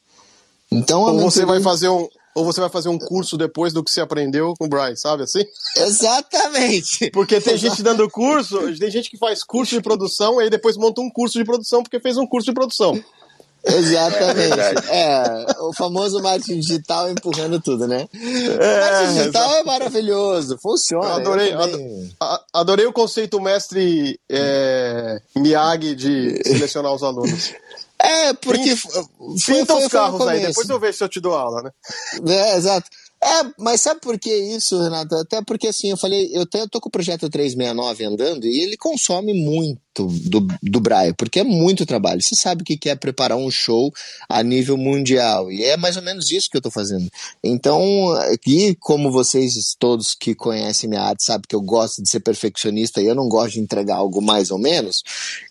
[0.71, 3.91] Então, ou você vai fazer um ou você vai fazer um curso depois do que
[3.91, 5.43] você aprendeu com o Brian, sabe assim?
[5.75, 7.09] Exatamente.
[7.11, 10.77] Porque tem gente dando curso, tem gente que faz curso de produção e aí depois
[10.77, 13.03] monta um curso de produção porque fez um curso de produção.
[13.65, 14.61] Exatamente.
[14.91, 18.07] É, o famoso marketing digital empurrando tudo, né?
[18.13, 21.07] É, o marketing digital é maravilhoso, funciona.
[21.07, 22.11] Eu adorei, eu
[22.53, 27.55] adorei o conceito mestre é, Miyagi de selecionar os alunos.
[27.99, 28.75] É, porque.
[29.47, 31.71] Pinta, os carros aí, depois eu vejo se eu te dou aula, né?
[32.29, 32.89] É, exato.
[33.27, 35.17] É, mas sabe por que isso, Renato?
[35.17, 38.63] Até porque assim, eu falei, eu, até, eu tô com o projeto 369 andando e
[38.63, 42.23] ele consome muito do, do Braille, porque é muito trabalho.
[42.23, 43.93] Você sabe que é preparar um show
[44.29, 47.09] a nível mundial, e é mais ou menos isso que eu tô fazendo.
[47.43, 52.21] Então, aqui, como vocês todos que conhecem minha arte sabem que eu gosto de ser
[52.21, 55.03] perfeccionista e eu não gosto de entregar algo mais ou menos,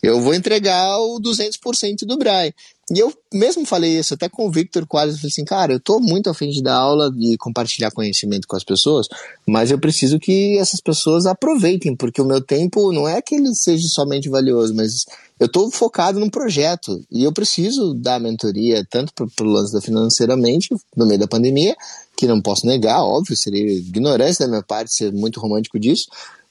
[0.01, 2.53] eu vou entregar o 200% do Braille.
[2.91, 5.99] E eu mesmo falei isso até com o Victor quase, falei assim, cara, eu tô
[5.99, 9.07] muito afim de dar aula e compartilhar conhecimento com as pessoas,
[9.45, 13.55] mas eu preciso que essas pessoas aproveitem, porque o meu tempo não é que ele
[13.55, 15.05] seja somente valioso, mas
[15.39, 19.81] eu tô focado num projeto e eu preciso dar mentoria, tanto pro, pro lance da
[19.81, 21.75] financeiramente, no meio da pandemia,
[22.15, 26.05] que não posso negar, óbvio, seria ignorância da minha parte ser muito romântico disso,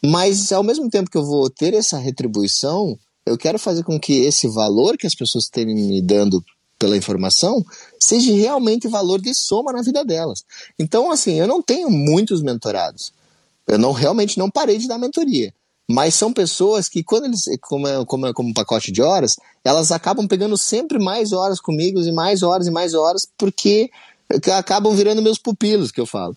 [0.04, 4.24] mas ao mesmo tempo que eu vou ter essa retribuição, eu quero fazer com que
[4.24, 6.44] esse valor que as pessoas têm me dando
[6.78, 7.64] pela informação
[7.98, 10.44] seja realmente valor de soma na vida delas.
[10.78, 13.12] Então, assim, eu não tenho muitos mentorados.
[13.66, 15.52] Eu não realmente não parei de dar mentoria.
[15.88, 19.92] Mas são pessoas que, quando eles, como, é, como, como um pacote de horas, elas
[19.92, 23.90] acabam pegando sempre mais horas comigo e mais horas e mais horas, porque
[24.56, 26.36] acabam virando meus pupilos, que eu falo.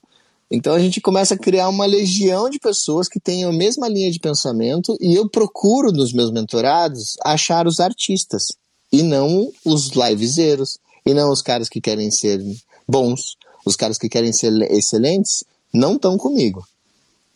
[0.49, 4.09] Então a gente começa a criar uma legião de pessoas que têm a mesma linha
[4.09, 8.53] de pensamento e eu procuro nos meus mentorados achar os artistas
[8.91, 12.41] e não os livezeiros e não os caras que querem ser
[12.87, 13.35] bons,
[13.65, 15.43] os caras que querem ser excelentes
[15.73, 16.65] não estão comigo.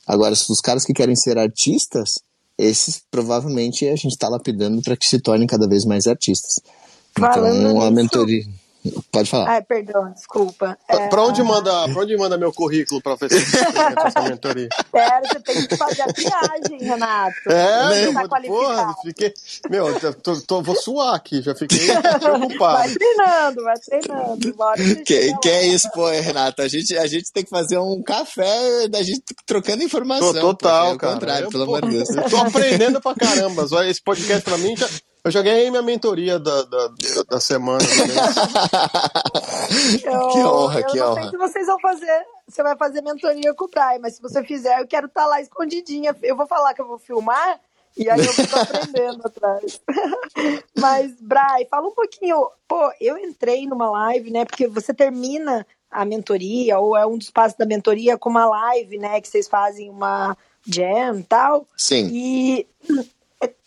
[0.07, 2.19] Agora, os caras que querem ser artistas,
[2.57, 6.59] esses provavelmente a gente está lapidando para que se tornem cada vez mais artistas.
[7.17, 8.45] Falando então, a mentoria.
[9.11, 9.49] Pode falar.
[9.49, 10.77] Ai, perdão, desculpa.
[10.87, 11.07] É...
[11.07, 13.01] Pra, onde manda, pra onde manda meu currículo
[14.05, 14.69] essa mentoria?
[14.91, 17.35] Pera, você tem que fazer a viagem, Renato.
[17.47, 19.33] É, meu, tá porra, fiquei.
[19.69, 21.87] Meu, tô, tô, vou suar aqui, já fiquei
[22.19, 22.77] preocupado.
[22.77, 25.03] Vai treinando, vai treinando.
[25.05, 26.61] Que, que é isso, pô, Renato?
[26.61, 30.33] A gente, a gente tem que fazer um café da gente trocando informação.
[30.33, 31.13] Tô, total, cara.
[31.13, 32.09] Contrário, eu, pelo amor de Deus.
[32.09, 33.67] Eu tô aprendendo pra caramba.
[33.85, 34.87] Esse podcast pra mim já
[35.23, 36.87] eu já ganhei minha mentoria da, da,
[37.29, 37.83] da semana.
[40.03, 41.21] eu, que honra, eu que não honra.
[41.21, 42.25] sei se vocês vão fazer.
[42.47, 45.27] Você vai fazer mentoria com o Brian, mas se você fizer, eu quero estar tá
[45.27, 46.15] lá escondidinha.
[46.23, 47.59] Eu vou falar que eu vou filmar
[47.97, 49.81] e aí eu fico aprendendo atrás.
[50.77, 52.49] mas, Brian, fala um pouquinho.
[52.67, 54.45] Pô, eu entrei numa live, né?
[54.45, 58.97] Porque você termina a mentoria, ou é um dos passos da mentoria com uma live,
[58.97, 59.19] né?
[59.19, 61.67] Que vocês fazem uma jam e tal.
[61.75, 62.09] Sim.
[62.11, 62.67] E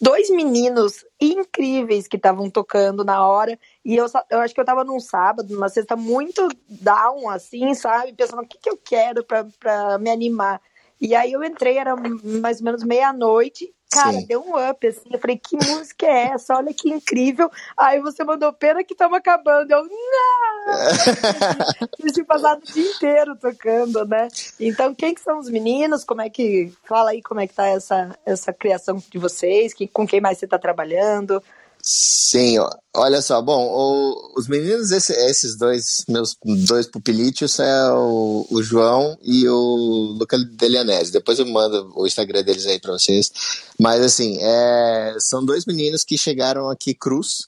[0.00, 3.58] dois meninos incríveis que estavam tocando na hora.
[3.84, 8.12] E eu, eu acho que eu tava num sábado, numa sexta, muito down, assim, sabe?
[8.12, 10.60] Pensando o que, que eu quero pra me animar.
[11.00, 13.72] E aí eu entrei, era mais ou menos meia-noite.
[13.94, 14.26] Cara, Sim.
[14.26, 15.08] deu um up, assim.
[15.12, 16.56] Eu falei, que música é essa?
[16.56, 17.48] Olha que incrível.
[17.76, 19.70] Aí você mandou pena que estamos acabando.
[19.70, 20.64] Eu, não!
[22.04, 24.28] Eu tinha passado o dia inteiro tocando, né?
[24.58, 26.04] Então, quem que são os meninos?
[26.04, 26.72] Como é que.
[26.82, 30.38] Fala aí como é que tá essa, essa criação de vocês, que, com quem mais
[30.38, 31.40] você está trabalhando.
[31.86, 32.56] Sim,
[32.96, 36.34] olha só, bom, o, os meninos, esse, esses dois, meus
[36.66, 41.12] dois pupilítios é o, o João e o Luca Delianese.
[41.12, 43.30] Depois eu mando o Instagram deles aí para vocês.
[43.78, 47.46] Mas assim, é, são dois meninos que chegaram aqui cruz.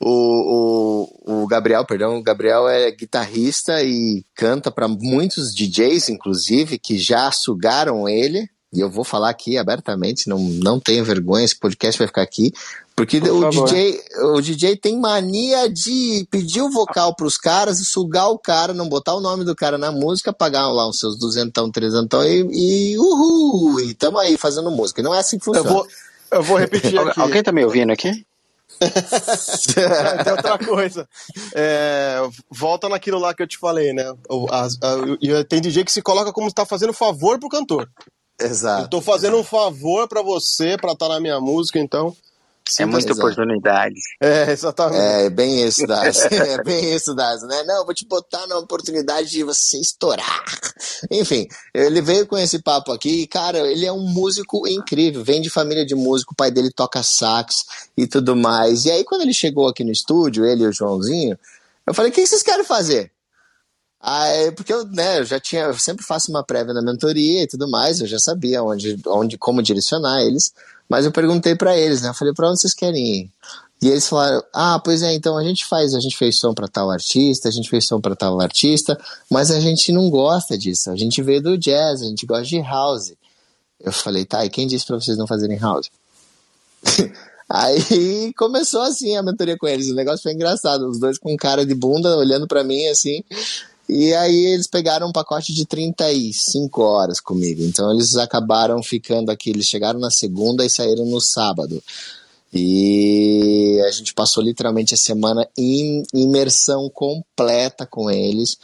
[0.00, 6.76] O, o, o Gabriel, perdão, o Gabriel é guitarrista e canta para muitos DJs, inclusive,
[6.76, 11.58] que já sugaram ele e eu vou falar aqui abertamente, não, não tenho vergonha, esse
[11.58, 12.52] podcast vai ficar aqui,
[12.96, 14.00] porque o DJ,
[14.34, 18.88] o DJ tem mania de pedir o vocal pros caras e sugar o cara, não
[18.88, 22.98] botar o nome do cara na música, pagar lá os seus duzentão, trezentão e, e
[22.98, 25.02] uhul, e tamo aí fazendo música.
[25.02, 25.68] Não é assim que funciona.
[25.68, 25.86] Eu vou,
[26.30, 27.20] eu vou repetir aqui.
[27.20, 28.24] Alguém tá me ouvindo aqui?
[30.24, 31.08] Tem outra coisa.
[31.54, 32.18] É,
[32.50, 34.12] volta naquilo lá que eu te falei, né?
[34.28, 37.88] O, a, a, tem DJ que se coloca como se tá fazendo favor pro cantor.
[38.40, 38.84] Exato.
[38.84, 42.14] Eu tô fazendo um favor para você, para estar tá na minha música, então.
[42.80, 43.20] É muita exato.
[43.20, 43.94] oportunidade.
[44.20, 44.98] É, exatamente.
[44.98, 46.24] É, bem isso, Daz.
[46.32, 47.62] é bem isso, Daz, né?
[47.64, 50.42] Não, vou te botar na oportunidade de você estourar.
[51.10, 55.22] Enfim, ele veio com esse papo aqui e, cara, ele é um músico incrível.
[55.22, 57.66] Vem de família de músico, o pai dele toca sax
[57.96, 58.86] e tudo mais.
[58.86, 61.38] E aí, quando ele chegou aqui no estúdio, ele e o Joãozinho,
[61.86, 63.12] eu falei: o que vocês querem fazer?
[64.06, 67.46] É porque eu, né, eu já tinha, eu sempre faço uma prévia na mentoria e
[67.46, 70.52] tudo mais, eu já sabia onde, onde como direcionar eles,
[70.88, 73.30] mas eu perguntei para eles, né, eu falei, para onde vocês querem ir?
[73.84, 76.66] E eles falaram: ah, pois é, então a gente faz, a gente fez som para
[76.66, 78.98] tal artista, a gente fez som para tal artista,
[79.30, 80.90] mas a gente não gosta disso.
[80.90, 83.12] A gente veio do jazz, a gente gosta de house.
[83.78, 85.90] Eu falei, tá, e quem disse para vocês não fazerem house?
[87.46, 89.90] Aí começou assim a mentoria com eles.
[89.90, 90.88] O negócio foi engraçado.
[90.88, 93.22] Os dois com cara de bunda olhando para mim assim.
[93.88, 97.62] E aí eles pegaram um pacote de 35 horas comigo.
[97.62, 99.50] Então eles acabaram ficando aqui.
[99.50, 101.82] Eles chegaram na segunda e saíram no sábado.
[102.52, 108.56] E a gente passou literalmente a semana em imersão completa com eles.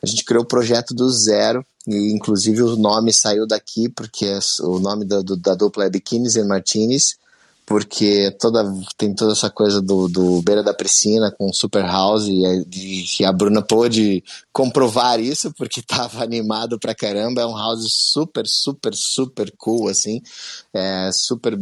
[0.00, 4.26] A gente criou o projeto do zero, e inclusive o nome saiu daqui, porque
[4.60, 7.16] o nome da, da dupla é Bikinis and Martinis
[7.68, 8.64] porque toda,
[8.96, 13.30] tem toda essa coisa do, do Beira da Piscina com Super House e, e, a
[13.30, 17.42] Bruna pôde comprovar isso porque tava animado pra caramba.
[17.42, 20.22] É um house super, super, super cool, assim,
[20.72, 21.58] é super,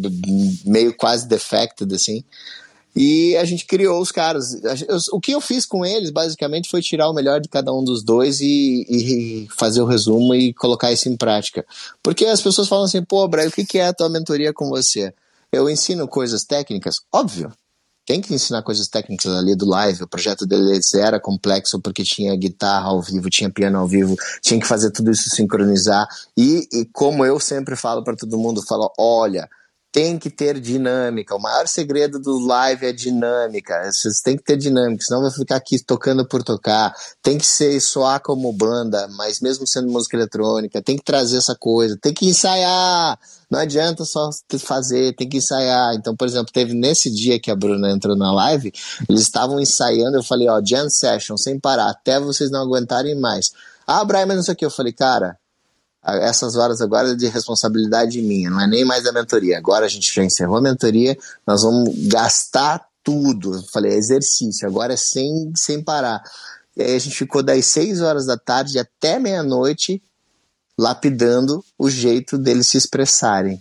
[0.65, 2.23] meio quase defected, assim.
[2.95, 4.55] E a gente criou os caras.
[5.13, 8.05] O que eu fiz com eles, basicamente, foi tirar o melhor de cada um dos
[8.05, 11.67] dois e, e fazer o resumo e colocar isso em prática.
[12.01, 15.13] Porque as pessoas falam assim, pô, Brian, o que é a tua mentoria com você?
[15.53, 17.53] Eu ensino coisas técnicas, óbvio.
[18.05, 20.05] Tem que ensinar coisas técnicas ali do live.
[20.05, 24.61] O projeto deles era complexo porque tinha guitarra ao vivo, tinha piano ao vivo, tinha
[24.61, 26.07] que fazer tudo isso sincronizar.
[26.37, 29.49] E, e como eu sempre falo para todo mundo, falo, olha,
[29.97, 31.35] tem que ter dinâmica.
[31.35, 33.91] O maior segredo do live é dinâmica.
[33.91, 36.95] Vocês têm que ter dinâmica, senão vai ficar aqui tocando por tocar.
[37.23, 41.57] Tem que ser soar como banda, mas mesmo sendo música eletrônica, tem que trazer essa
[41.57, 43.19] coisa, tem que ensaiar.
[43.51, 45.95] Não adianta só fazer, tem que ensaiar.
[45.95, 48.73] Então, por exemplo, teve nesse dia que a Bruna entrou na live,
[49.09, 53.53] eles estavam ensaiando, eu falei, ó, jam session, sem parar, até vocês não aguentarem mais.
[53.87, 54.65] Ah, Brian, mas não sei o que.
[54.65, 55.39] Eu falei, cara,
[56.03, 59.59] essas horas agora é de responsabilidade minha, não é nem mais da mentoria.
[59.59, 61.17] Agora a gente já encerrou a mentoria,
[61.47, 63.55] nós vamos gastar tudo.
[63.55, 66.23] Eu falei, é exercício, agora é sem, sem parar.
[66.77, 70.03] E aí a gente ficou das 6 horas da tarde até meia-noite
[70.79, 73.61] lapidando o jeito deles se expressarem.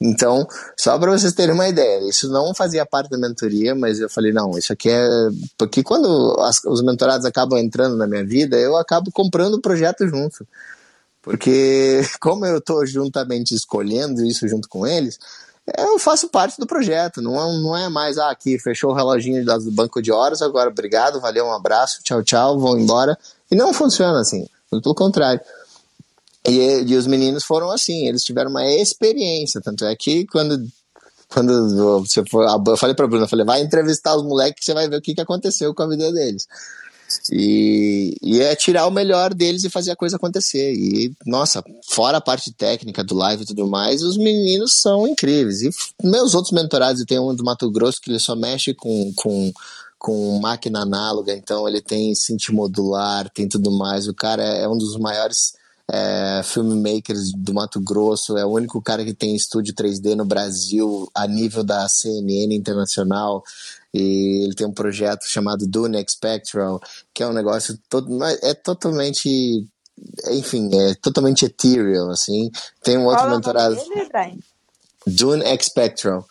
[0.00, 0.46] Então,
[0.78, 4.30] só para vocês terem uma ideia, isso não fazia parte da mentoria, mas eu falei,
[4.30, 5.08] não, isso aqui é.
[5.56, 10.06] Porque quando as, os mentorados acabam entrando na minha vida, eu acabo comprando o projeto
[10.06, 10.46] junto.
[11.22, 15.18] Porque, como eu estou juntamente escolhendo isso junto com eles,
[15.78, 17.22] eu faço parte do projeto.
[17.22, 20.68] Não é, não é mais, ah, aqui fechou o reloginho do banco de horas, agora
[20.68, 23.18] obrigado, valeu, um abraço, tchau, tchau, vão embora.
[23.50, 25.40] E não funciona assim, pelo contrário.
[26.48, 29.60] E, e os meninos foram assim, eles tiveram uma experiência.
[29.60, 30.64] Tanto é que quando
[31.28, 34.74] quando você for, eu falei pra Bruna, eu falei, vai entrevistar os moleques que você
[34.74, 36.46] vai ver o que, que aconteceu com a vida deles.
[37.30, 40.72] E, e é tirar o melhor deles e fazer a coisa acontecer.
[40.72, 45.62] E, nossa, fora a parte técnica do live e tudo mais, os meninos são incríveis.
[45.62, 45.70] E
[46.02, 49.52] meus outros mentorados, tem um do Mato Grosso que ele só mexe com, com,
[49.98, 54.06] com máquina análoga, então ele tem synth modular, tem tudo mais.
[54.08, 55.54] O cara é um dos maiores
[55.90, 61.08] é, filmmakers do Mato Grosso, é o único cara que tem estúdio 3D no Brasil
[61.14, 63.44] a nível da CNN internacional
[63.94, 66.80] e ele tem um projeto chamado Dune Spectral,
[67.14, 69.66] que é um negócio todo, é totalmente,
[70.30, 72.50] enfim, é totalmente ethereal, assim.
[72.82, 73.76] Tem um outro Qual mentorado.
[75.06, 76.26] Dune Spectral.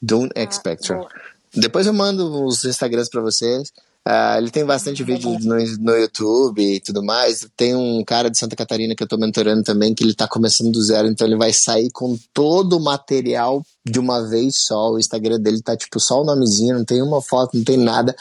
[0.00, 1.08] Dune ah, Spectral.
[1.54, 3.70] Depois eu mando os Instagrams para vocês.
[4.08, 7.46] Uh, ele tem bastante vídeo no, no YouTube e tudo mais.
[7.56, 10.72] Tem um cara de Santa Catarina que eu tô mentorando também, que ele tá começando
[10.72, 14.90] do zero, então ele vai sair com todo o material de uma vez só.
[14.90, 18.14] O Instagram dele tá tipo só o nomezinho, não tem uma foto, não tem nada.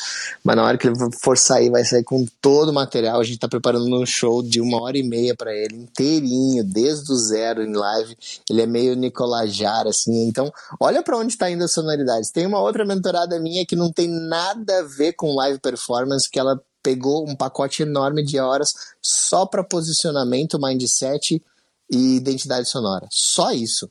[0.44, 3.20] Mas na hora que ele for sair, vai sair com todo o material.
[3.20, 7.12] A gente tá preparando um show de uma hora e meia para ele, inteirinho, desde
[7.12, 8.18] o zero em live.
[8.50, 10.28] Ele é meio Nicolajar, assim.
[10.28, 12.32] Então, olha para onde tá indo as sonoridades.
[12.32, 16.40] Tem uma outra mentorada minha que não tem nada a ver com live performance, que
[16.40, 21.44] ela pegou um pacote enorme de horas só para posicionamento, mindset
[21.92, 23.08] e identidade sonora.
[23.12, 23.90] Só isso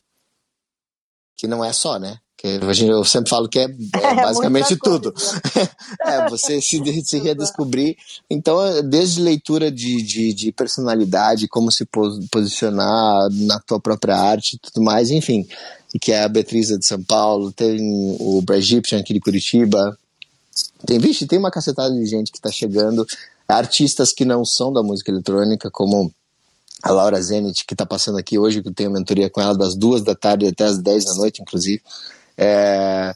[1.38, 2.18] que não é só, né?
[2.36, 3.64] Que eu sempre falo que é,
[3.94, 5.14] é, é basicamente tudo.
[6.04, 7.96] é, você se, se redescobrir.
[8.28, 11.88] Então, desde leitura de, de, de, personalidade, como se
[12.30, 15.46] posicionar na tua própria arte e tudo mais, enfim.
[16.00, 19.96] Que é a Beatriz de São Paulo, tem o Bra Egyptian aqui de Curitiba.
[20.84, 23.06] Tem, vixe, tem uma cacetada de gente que está chegando.
[23.48, 26.12] Artistas que não são da música eletrônica, como
[26.82, 29.74] a Laura Zenit, que está passando aqui hoje, que eu tenho mentoria com ela das
[29.74, 31.82] duas da tarde até as dez da noite, inclusive.
[32.36, 33.14] É...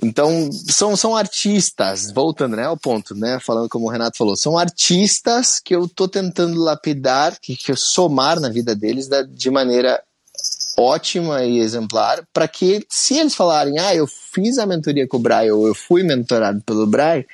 [0.00, 4.56] Então, são, são artistas, voltando né, ao ponto, né, falando como o Renato falou, são
[4.56, 9.50] artistas que eu estou tentando lapidar, que, que eu somar na vida deles da, de
[9.50, 10.00] maneira
[10.78, 15.20] ótima e exemplar para que, se eles falarem, ah, eu fiz a mentoria com o
[15.20, 17.24] Brian ou eu fui mentorado pelo Brian,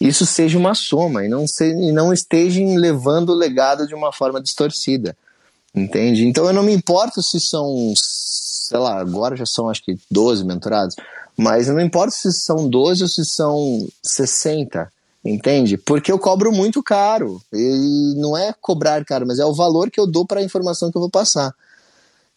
[0.00, 4.12] isso seja uma soma e não, se, e não estejam levando o legado de uma
[4.12, 5.16] forma distorcida.
[5.74, 6.24] Entende?
[6.26, 10.44] Então eu não me importo se são, sei lá, agora já são acho que 12
[10.44, 10.94] mentorados,
[11.36, 14.88] mas eu não importo se são 12 ou se são 60,
[15.24, 15.76] entende?
[15.76, 17.42] Porque eu cobro muito caro.
[17.52, 20.92] E não é cobrar caro, mas é o valor que eu dou para a informação
[20.92, 21.52] que eu vou passar.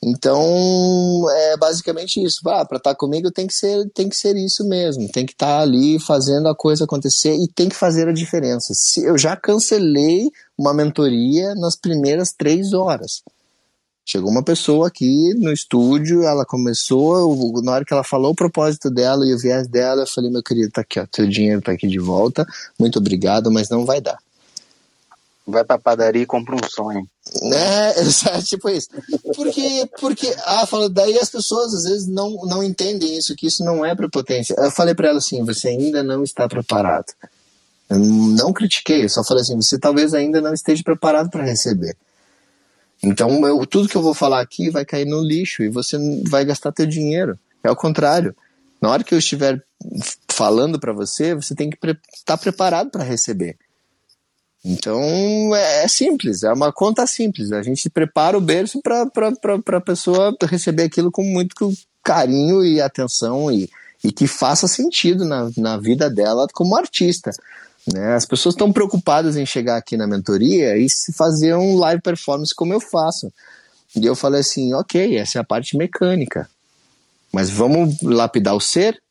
[0.02, 2.48] Então, é basicamente isso.
[2.48, 5.10] Ah, para estar tá comigo tem que ser tem que ser isso mesmo.
[5.12, 8.74] Tem que estar tá ali fazendo a coisa acontecer e tem que fazer a diferença.
[8.74, 13.24] Se eu já cancelei uma mentoria nas primeiras três horas.
[14.06, 18.89] Chegou uma pessoa aqui no estúdio, ela começou, na hora que ela falou o propósito
[18.89, 21.74] dela e o viés dela, eu falei, meu querido, tá aqui, ó, teu dinheiro tá
[21.74, 22.48] aqui de volta,
[22.80, 24.18] muito obrigado, mas não vai dar.
[25.48, 27.08] Vai pra padaria e compra um sonho.
[28.38, 28.89] É tipo isso.
[29.36, 33.64] Porque, porque ah, falo, daí as pessoas às vezes não, não entendem isso, que isso
[33.64, 34.56] não é prepotência.
[34.58, 37.14] Eu falei para ela assim, você ainda não está preparado.
[37.89, 41.95] Eu não critiquei, eu só falei assim, você talvez ainda não esteja preparado para receber.
[43.02, 46.43] Então, eu, tudo que eu vou falar aqui vai cair no lixo e você vai
[46.43, 47.38] gastar teu dinheiro.
[47.64, 48.36] É o contrário.
[48.82, 49.64] Na hora que eu estiver
[50.28, 53.58] falando para você, você tem que estar pre tá preparado para receber.
[54.68, 57.53] Então é, é, simples, é uma conta simples.
[57.53, 61.72] A gente prepara o berço para a pessoa receber aquilo com muito
[62.03, 63.70] carinho e atenção e,
[64.03, 67.32] e que faça sentido na, na vida dela como artista.
[67.93, 68.13] Né?
[68.13, 72.53] As pessoas estão preocupadas em chegar aqui na mentoria e se fazer um live performance
[72.53, 73.32] como eu faço.
[73.95, 76.49] E eu falei assim: ok, essa é a parte mecânica,
[77.32, 79.01] mas vamos lapidar o ser?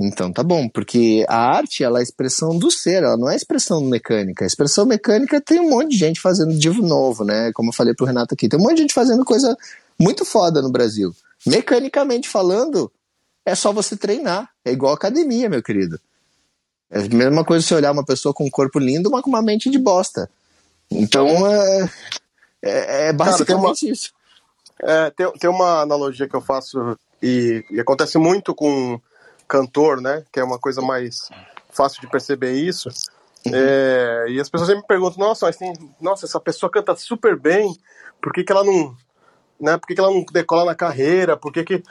[0.00, 3.32] Então tá bom, porque a arte ela é a expressão do ser, ela não é
[3.32, 4.44] a expressão mecânica.
[4.44, 7.52] A expressão mecânica tem um monte de gente fazendo de novo, né?
[7.52, 9.56] Como eu falei pro Renato aqui, tem um monte de gente fazendo coisa
[9.98, 11.12] muito foda no Brasil.
[11.44, 12.92] Mecanicamente falando,
[13.44, 14.48] é só você treinar.
[14.64, 15.98] É igual academia, meu querido.
[16.88, 19.42] É a mesma coisa se olhar uma pessoa com um corpo lindo, mas com uma
[19.42, 20.30] mente de bosta.
[20.88, 21.90] Então é,
[22.62, 24.12] é, é basicamente Cara, uma, isso.
[24.80, 29.00] É, tem, tem uma analogia que eu faço e, e acontece muito com
[29.48, 30.24] cantor, né?
[30.30, 31.30] Que é uma coisa mais
[31.70, 32.88] fácil de perceber isso.
[33.46, 33.52] Uhum.
[33.54, 37.38] É, e as pessoas sempre me perguntam, nossa, mas tem, nossa, essa pessoa canta super
[37.38, 37.76] bem,
[38.20, 38.96] por que, que ela não.
[39.60, 41.36] Né, por que, que ela não decola na carreira?
[41.36, 41.82] Por que, que.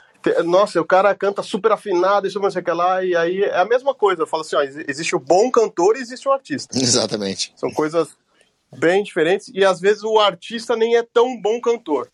[0.44, 3.58] Nossa, o cara canta super afinado, isso não sei o que lá, e aí é
[3.58, 4.22] a mesma coisa.
[4.22, 6.76] Eu falo assim, ó, existe o bom cantor e existe o artista.
[6.76, 7.52] Exatamente.
[7.56, 8.16] São coisas
[8.76, 12.10] bem diferentes, e às vezes o artista nem é tão bom cantor.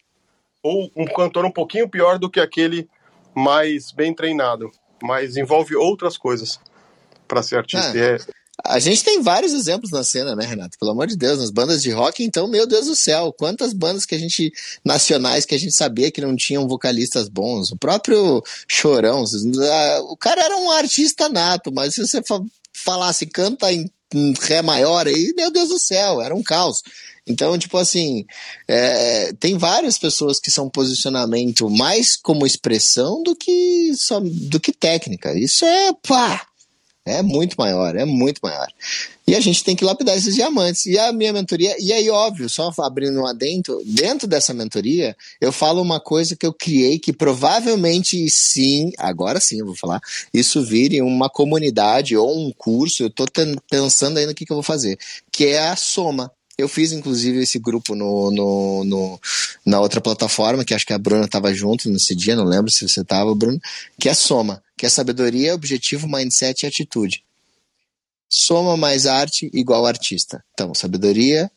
[0.63, 2.89] Ou um cantor um pouquinho pior do que aquele
[3.35, 4.71] mais bem treinado
[5.05, 6.59] mas envolve outras coisas
[7.29, 7.97] para ser artista.
[7.97, 8.19] É.
[8.65, 10.79] A gente tem vários exemplos na cena, né, Renato?
[10.79, 14.07] Pelo amor de Deus, nas bandas de rock, então, meu Deus do céu, quantas bandas
[14.07, 14.51] que a gente,
[14.85, 17.71] nacionais, que a gente sabia que não tinham vocalistas bons.
[17.71, 19.25] O próprio Chorão,
[20.09, 22.23] o cara era um artista nato, mas se você
[22.73, 23.91] falasse canta em
[24.41, 26.83] Ré maior aí, meu Deus do céu, era um caos.
[27.27, 28.27] Então, tipo assim,
[28.69, 34.73] é, tem várias pessoas que são posicionamento mais como expressão do que só, do que
[34.73, 35.33] técnica.
[35.39, 36.47] Isso é pá,
[37.07, 38.67] é muito maior, é muito maior.
[39.27, 40.87] E a gente tem que lapidar esses diamantes.
[40.87, 45.53] E a minha mentoria, e aí, óbvio, só abrindo um adentro, dentro dessa mentoria, eu
[45.53, 50.01] falo uma coisa que eu criei que provavelmente sim, agora sim eu vou falar,
[50.33, 53.25] isso vire uma comunidade ou um curso, eu tô
[53.71, 54.99] pensando ainda o que, que eu vou fazer,
[55.31, 56.31] que é a soma.
[56.57, 59.21] Eu fiz, inclusive, esse grupo no, no, no,
[59.67, 62.89] na outra plataforma, que acho que a Bruna estava junto nesse dia, não lembro se
[62.89, 63.61] você estava, Bruno,
[63.99, 67.25] que é Soma, que é sabedoria, objetivo, mindset e atitude.
[68.29, 70.45] Soma mais arte igual artista.
[70.53, 71.51] Então, sabedoria,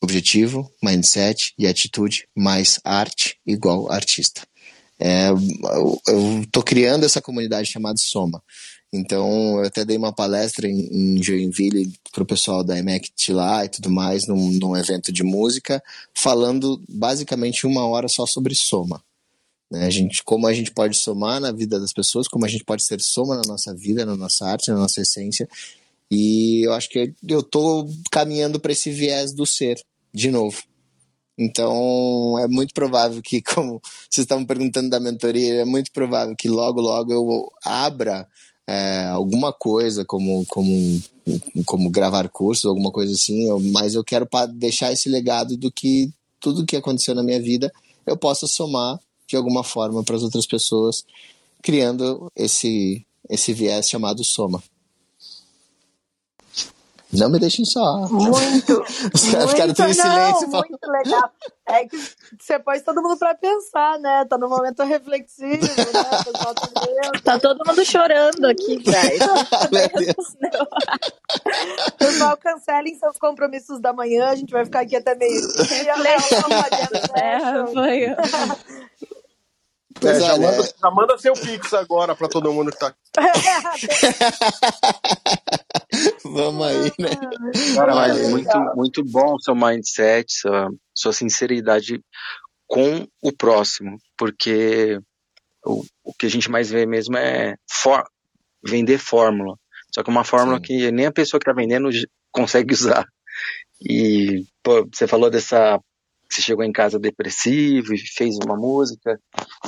[0.00, 4.46] objetivo, mindset e atitude mais arte igual artista.
[4.98, 8.42] É, eu estou criando essa comunidade chamada Soma.
[8.96, 13.64] Então, eu até dei uma palestra em, em Joinville para o pessoal da EMECT lá
[13.64, 15.82] e tudo mais, num, num, evento de música,
[16.14, 19.02] falando basicamente uma hora só sobre soma.
[19.68, 19.84] Né?
[19.84, 22.84] A gente, como a gente pode somar na vida das pessoas, como a gente pode
[22.84, 25.48] ser soma na nossa vida, na nossa arte, na nossa essência.
[26.08, 29.76] E eu acho que eu estou caminhando para esse viés do ser,
[30.12, 30.62] de novo.
[31.36, 36.48] Então, é muito provável que, como vocês estavam perguntando da mentoria, é muito provável que
[36.48, 38.28] logo, logo eu abra
[38.66, 41.02] é, alguma coisa, como, como,
[41.66, 46.10] como gravar cursos, alguma coisa assim, eu, mas eu quero deixar esse legado do que
[46.40, 47.72] tudo que aconteceu na minha vida
[48.06, 51.04] eu possa somar de alguma forma para as outras pessoas,
[51.62, 54.62] criando esse, esse viés chamado soma.
[57.18, 58.06] Não me deixem só.
[58.08, 58.82] Muito.
[59.14, 60.48] Os caras ficaram muito, tudo em silêncio.
[60.48, 61.30] não, muito legal.
[61.66, 61.96] É que
[62.38, 64.24] você pôs todo mundo pra pensar, né?
[64.26, 66.00] Tá num momento reflexivo, né?
[66.20, 67.22] O pessoal tá vendo.
[67.22, 70.36] Tá todo mundo chorando aqui, Deus.
[71.98, 74.28] Pessoal, cancelem seus compromissos da manhã.
[74.28, 75.94] A gente vai ficar aqui até meio-dia.
[77.14, 78.06] É, foi.
[80.08, 82.94] É, já, olha, manda, já manda seu Pix agora pra todo mundo que tá
[86.24, 87.10] vamos aí, né?
[87.74, 92.00] Cara, mas muito, muito bom o seu mindset, sua, sua sinceridade
[92.66, 94.98] com o próximo, porque
[95.64, 98.04] o, o que a gente mais vê mesmo é for-
[98.66, 99.56] vender fórmula.
[99.94, 100.62] Só que uma fórmula Sim.
[100.62, 101.88] que nem a pessoa que tá vendendo
[102.32, 103.06] consegue usar.
[103.80, 105.78] E pô, você falou dessa.
[106.34, 109.20] Você chegou em casa depressivo e fez uma música.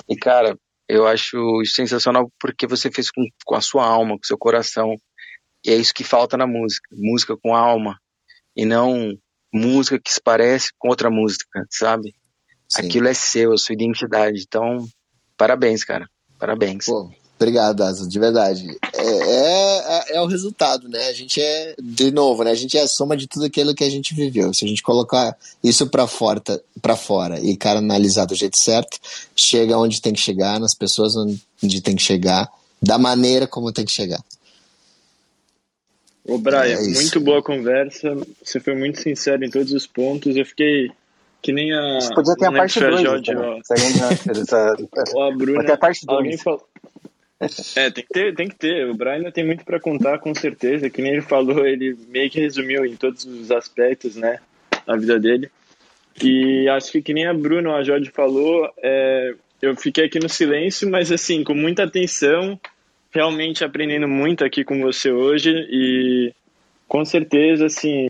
[0.08, 0.58] E, cara,
[0.88, 4.36] eu acho isso sensacional porque você fez com, com a sua alma, com o seu
[4.36, 4.96] coração.
[5.64, 6.88] E é isso que falta na música.
[6.92, 7.96] Música com alma.
[8.56, 9.16] E não
[9.52, 12.12] música que se parece com outra música, sabe?
[12.68, 12.86] Sim.
[12.86, 14.42] Aquilo é seu, a sua identidade.
[14.44, 14.84] Então,
[15.36, 16.08] parabéns, cara.
[16.36, 16.86] Parabéns.
[16.86, 18.76] Pô, obrigado, Asa, de verdade.
[18.94, 21.08] É, é, é o resultado, né?
[21.08, 22.50] A gente é, de novo, né?
[22.50, 24.52] A gente é a soma de tudo aquilo que a gente viveu.
[24.52, 26.42] Se a gente colocar isso pra fora,
[26.82, 28.98] pra fora e, cara, analisar do jeito certo,
[29.34, 32.48] chega onde tem que chegar, nas pessoas onde tem que chegar,
[32.82, 34.20] da maneira como tem que chegar.
[36.24, 38.16] Ô, Brian, É muito boa conversa.
[38.42, 40.36] Você foi muito sincero em todos os pontos.
[40.36, 40.90] Eu fiquei
[41.40, 42.00] que nem a.
[42.00, 43.02] Você podia ter a parte se foi a 2.
[43.02, 43.60] Jorge ou-
[44.32, 44.76] Essa...
[45.14, 45.64] ou a Bruna.
[45.64, 46.42] ter a parte Alguém dois.
[46.42, 46.66] falou.
[47.76, 48.88] É, tem que ter, tem que ter.
[48.88, 50.88] O Brian tem muito para contar, com certeza.
[50.88, 54.38] Que nem ele falou, ele meio que resumiu em todos os aspectos, né,
[54.86, 55.50] na vida dele.
[56.22, 60.18] E acho que que nem a Bruna ou a Jorge falou, é, eu fiquei aqui
[60.18, 62.58] no silêncio, mas assim, com muita atenção,
[63.10, 66.32] realmente aprendendo muito aqui com você hoje e
[66.88, 68.08] com certeza, assim,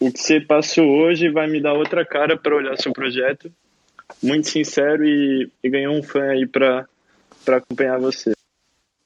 [0.00, 3.52] o que você passou hoje vai me dar outra cara para olhar seu projeto.
[4.22, 6.86] Muito sincero e, e ganhou um fã aí para
[7.46, 8.37] acompanhar você.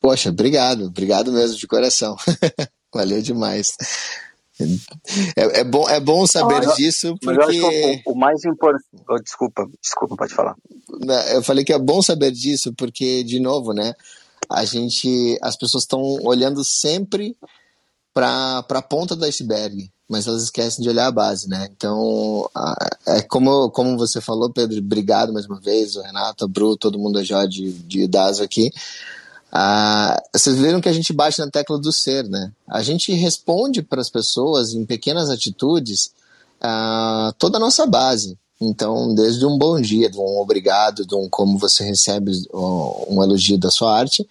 [0.03, 2.16] Poxa, obrigado, obrigado mesmo, de coração.
[2.92, 3.76] Valeu demais.
[5.36, 7.96] É, é bom, é bom saber disso, Mas eu acho porque.
[7.98, 8.84] que o, o mais importante.
[9.09, 10.57] Oh, desculpa, desculpa, pode falar.
[11.00, 13.94] né, eu falei que é bom saber disso porque de novo né
[14.50, 17.36] a gente as pessoas estão olhando sempre
[18.12, 22.48] para a ponta do iceberg mas elas esquecem de olhar a base né então
[23.07, 26.98] é como como você falou Pedro obrigado mais uma vez o Renato a Bru todo
[26.98, 28.70] mundo a Jó de, de Dazo aqui
[29.55, 32.50] ah, vocês viram que a gente bate na tecla do ser, né?
[32.66, 36.11] A gente responde para as pessoas em pequenas atitudes
[36.59, 38.38] ah, toda a nossa base.
[38.59, 43.59] Então, desde um bom dia, de um obrigado, de um como você recebe um elogio
[43.59, 44.26] da sua arte,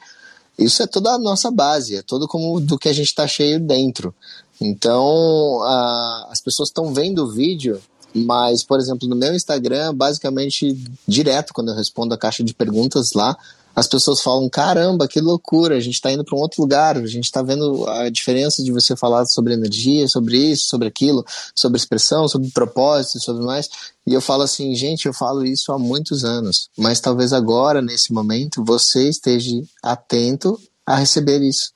[0.58, 3.60] isso é toda a nossa base, é todo como do que a gente está cheio
[3.60, 4.16] dentro.
[4.60, 7.80] Então, ah, as pessoas estão vendo o vídeo,
[8.14, 10.76] mas, por exemplo, no meu Instagram, basicamente,
[11.08, 13.38] direto, quando eu respondo a caixa de perguntas lá,
[13.76, 17.08] as pessoas falam: caramba, que loucura, a gente está indo para um outro lugar, a
[17.08, 21.78] gente está vendo a diferença de você falar sobre energia, sobre isso, sobre aquilo, sobre
[21.78, 23.70] expressão, sobre propósito sobre mais.
[24.06, 28.12] E eu falo assim, gente, eu falo isso há muitos anos, mas talvez agora, nesse
[28.12, 31.72] momento, você esteja atento a receber isso.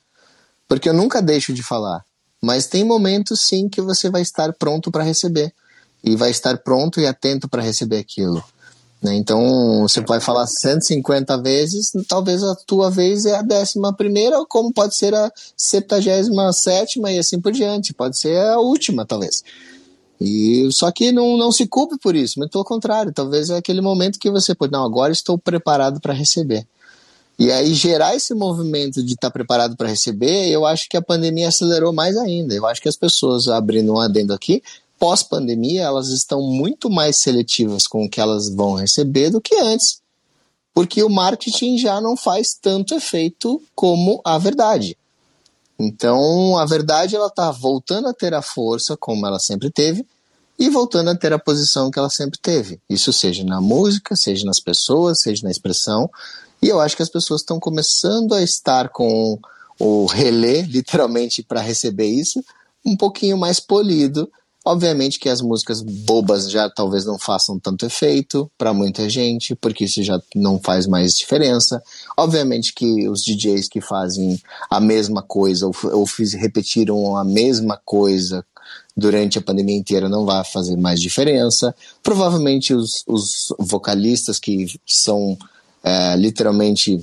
[0.68, 2.04] Porque eu nunca deixo de falar,
[2.42, 5.52] mas tem momentos sim que você vai estar pronto para receber
[6.02, 8.42] e vai estar pronto e atento para receber aquilo.
[9.02, 9.14] Né?
[9.14, 14.72] Então, você vai falar 150 vezes, talvez a tua vez é a décima primeira, como
[14.72, 17.94] pode ser a septagésima sétima e assim por diante.
[17.94, 19.42] Pode ser a última, talvez.
[20.20, 23.82] E só que não, não se culpe por isso, muito pelo contrário, talvez é aquele
[23.82, 26.66] momento que você pode, não, agora estou preparado para receber.
[27.38, 31.48] E aí gerar esse movimento de estar preparado para receber, eu acho que a pandemia
[31.48, 32.54] acelerou mais ainda.
[32.54, 34.62] Eu acho que as pessoas abrindo um adendo aqui,
[34.98, 40.00] pós-pandemia, elas estão muito mais seletivas com o que elas vão receber do que antes.
[40.74, 44.96] Porque o marketing já não faz tanto efeito como a verdade.
[45.78, 50.06] Então, a verdade ela está voltando a ter a força como ela sempre teve
[50.58, 52.80] e voltando a ter a posição que ela sempre teve.
[52.88, 56.10] Isso seja na música, seja nas pessoas, seja na expressão.
[56.62, 59.38] E eu acho que as pessoas estão começando a estar com
[59.78, 62.42] o relé, literalmente, para receber isso,
[62.84, 64.30] um pouquinho mais polido.
[64.66, 69.84] Obviamente que as músicas bobas já talvez não façam tanto efeito para muita gente, porque
[69.84, 71.80] isso já não faz mais diferença.
[72.16, 77.80] Obviamente que os DJs que fazem a mesma coisa ou, ou fiz, repetiram a mesma
[77.84, 78.44] coisa
[78.96, 81.72] durante a pandemia inteira não vai fazer mais diferença.
[82.02, 85.38] Provavelmente os, os vocalistas que são
[85.84, 87.00] é, literalmente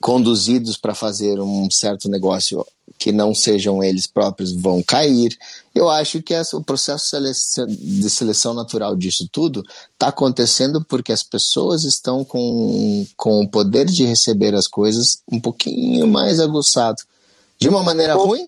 [0.00, 2.64] conduzidos para fazer um certo negócio
[2.98, 5.36] que não sejam eles próprios vão cair.
[5.74, 7.16] Eu acho que essa, o processo
[7.68, 13.84] de seleção natural disso tudo está acontecendo porque as pessoas estão com, com o poder
[13.86, 17.02] de receber as coisas um pouquinho mais aguçado.
[17.58, 18.46] De uma maneira ruim?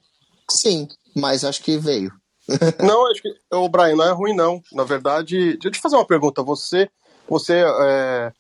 [0.51, 2.13] Sim, mas acho que veio.
[2.83, 4.63] não, acho que o Brian não é ruim não.
[4.73, 6.43] Na verdade, deixa eu te fazer uma pergunta.
[6.43, 6.89] Você,
[7.29, 8.33] você, é,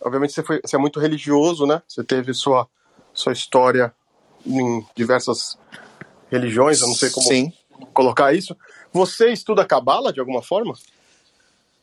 [0.00, 1.82] obviamente você foi, você é muito religioso, né?
[1.86, 2.68] Você teve sua
[3.12, 3.92] sua história
[4.44, 5.58] em diversas
[6.30, 7.52] religiões, eu não sei como Sim.
[7.92, 8.56] colocar isso.
[8.92, 10.74] Você estuda cabala de alguma forma?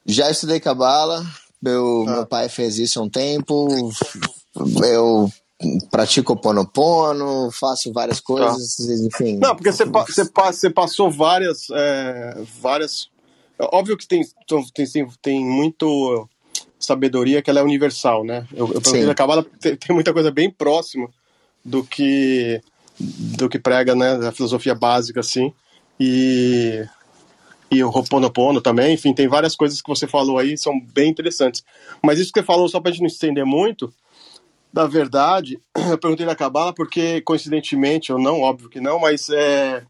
[0.06, 1.26] Já estudei cabala.
[1.61, 2.11] Meu, ah.
[2.11, 3.68] meu pai fez isso há um tempo.
[4.84, 5.31] Eu
[5.90, 8.26] pratico ponopono, faço várias tá.
[8.26, 9.38] coisas, enfim.
[9.38, 13.10] Não, porque você, você, você passou várias, é, várias.
[13.60, 14.22] Óbvio que tem,
[14.73, 16.27] tem, tem muito
[16.85, 18.45] sabedoria que ela é universal, né?
[18.53, 21.10] Eu, eu a Cabala tem, tem muita coisa bem próxima
[21.64, 22.61] do que
[22.99, 25.53] do que prega, né, a filosofia básica assim.
[25.99, 26.85] E
[27.72, 31.64] e o Ho'oponopono também, enfim, tem várias coisas que você falou aí, são bem interessantes.
[32.03, 33.91] Mas isso que você falou, só para a gente não estender muito,
[34.72, 39.84] da verdade, eu perguntei na Cabala porque, coincidentemente, ou não, óbvio que não, mas é,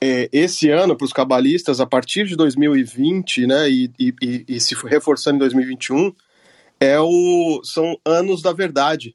[0.00, 4.74] é esse ano, para os cabalistas, a partir de 2020, né, e, e, e se
[4.86, 6.12] reforçando em 2021,
[6.80, 9.14] é o, são anos da verdade.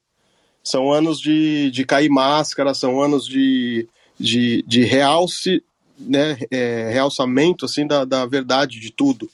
[0.63, 3.87] São anos de, de cair máscara, são anos de,
[4.19, 5.61] de, de realce,
[5.99, 9.29] né, é, realçamento assim, da, da verdade de tudo.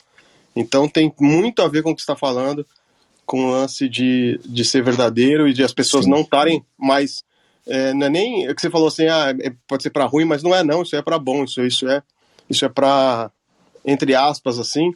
[0.55, 2.65] Então tem muito a ver com o que está falando,
[3.25, 6.11] com o lance de, de ser verdadeiro e de as pessoas Sim.
[6.11, 7.23] não estarem mais.
[7.69, 10.25] É, não é nem é que você falou assim, ah, é, pode ser para ruim,
[10.25, 12.01] mas não é não, isso é para bom, isso, isso é
[12.49, 13.31] isso é para
[13.85, 14.91] entre aspas assim,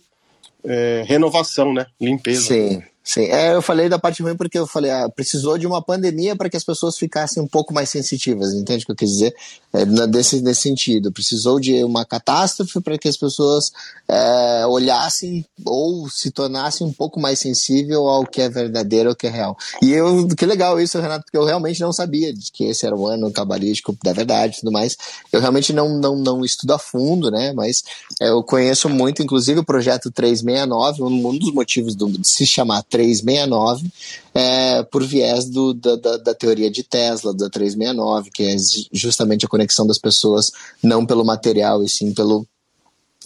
[0.65, 2.41] é, renovação, né, limpeza.
[2.41, 2.83] Sim.
[3.03, 6.37] Sim, é, eu falei da parte ruim porque eu falei, ah, precisou de uma pandemia
[6.37, 9.35] para que as pessoas ficassem um pouco mais sensitivas, entende o que eu quis dizer?
[9.73, 13.73] É, nesse, sentido, precisou de uma catástrofe para que as pessoas
[14.07, 19.27] é, olhassem ou se tornassem um pouco mais sensível ao que é verdadeiro, ao que
[19.27, 19.57] é real.
[19.81, 22.95] E eu, que legal isso, Renato, porque eu realmente não sabia de que esse era
[22.95, 24.95] o ano cabalístico da verdade e tudo mais.
[25.31, 27.51] Eu realmente não, não, não estudo a fundo, né?
[27.51, 27.83] Mas
[28.21, 32.45] é, eu conheço muito, inclusive o projeto 369, um, um dos motivos do, de se
[32.45, 33.91] chamar 369,
[34.35, 38.55] é, por viés do, da, da, da, teoria de Tesla, da 369, que é
[38.91, 40.51] justamente a conexão das pessoas
[40.81, 42.45] não pelo material e sim pelo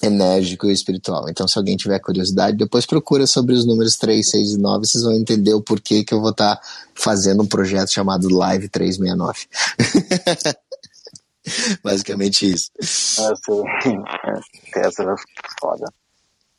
[0.02, 1.27] enérgico e espiritual.
[1.27, 5.03] Então, se alguém tiver curiosidade, depois procura sobre os números 3, 6 e 9, vocês
[5.03, 6.61] vão entender o porquê que eu vou estar tá
[6.95, 9.48] fazendo um projeto chamado Live 369.
[11.84, 12.72] Basicamente isso.
[12.80, 13.27] Essa,
[14.76, 15.15] essa é
[15.60, 15.91] foda.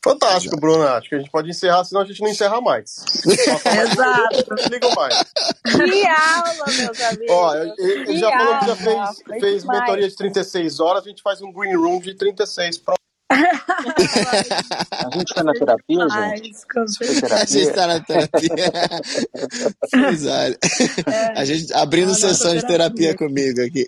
[0.03, 0.61] Fantástico, Exato.
[0.61, 0.93] Bruna.
[0.93, 3.03] Acho que a gente pode encerrar, senão a gente não encerra mais.
[3.25, 4.45] Exato.
[4.49, 5.23] Não ligo mais.
[5.63, 7.29] Que aula, meus amigos.
[7.29, 11.41] Ó, ele já falou que já fez, fez mentoria de 36 horas, a gente faz
[11.41, 12.77] um green room de 36.
[12.77, 12.99] Pronto.
[13.31, 16.55] a gente está na terapia, gente?
[17.31, 18.71] A gente está na terapia.
[21.07, 23.87] É, a gente abrindo sessão de terapia comigo aqui.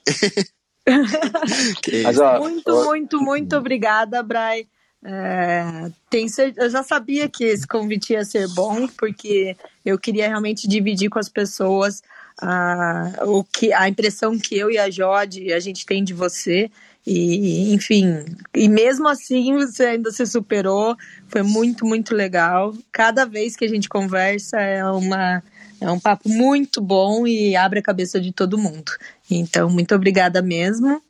[2.04, 4.68] Mas, ó, muito, muito, muito obrigada, Bray.
[5.04, 10.68] É, tem, eu já sabia que esse convite ia ser bom, porque eu queria realmente
[10.68, 12.04] dividir com as pessoas
[12.40, 16.70] a, o que, a impressão que eu e a Jode a gente tem de você.
[17.06, 20.96] E, enfim, e mesmo assim você ainda se superou,
[21.28, 22.76] foi muito, muito legal.
[22.92, 25.42] Cada vez que a gente conversa é uma
[25.82, 28.92] é um papo muito bom e abre a cabeça de todo mundo.
[29.30, 31.02] Então, muito obrigada mesmo.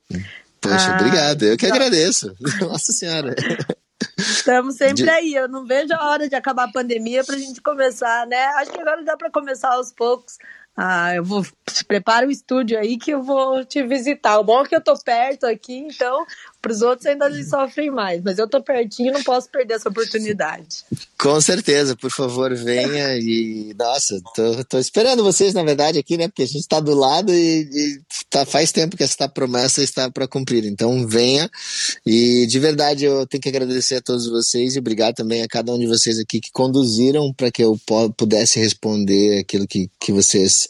[0.61, 1.43] Poxa, ah, obrigado.
[1.43, 2.35] Eu que então agradeço.
[2.61, 3.35] Nossa Senhora.
[4.17, 5.09] Estamos sempre de...
[5.09, 5.33] aí.
[5.33, 8.45] Eu não vejo a hora de acabar a pandemia para a gente começar, né?
[8.57, 10.38] Acho que agora dá para começar aos poucos.
[10.75, 11.45] Ah, eu vou.
[11.88, 14.39] Prepara o estúdio aí que eu vou te visitar.
[14.39, 16.25] O bom é que eu tô perto aqui, então
[16.61, 20.85] para os outros ainda sofrem mais, mas eu tô pertinho não posso perder essa oportunidade.
[21.17, 26.27] Com certeza, por favor, venha e nossa, tô, tô esperando vocês na verdade aqui, né?
[26.27, 30.11] Porque a gente está do lado e, e tá, faz tempo que essa promessa está
[30.11, 30.63] para cumprir.
[30.65, 31.49] Então venha
[32.05, 35.73] e de verdade eu tenho que agradecer a todos vocês e obrigado também a cada
[35.73, 37.79] um de vocês aqui que conduziram para que eu
[38.15, 40.67] pudesse responder aquilo que, que vocês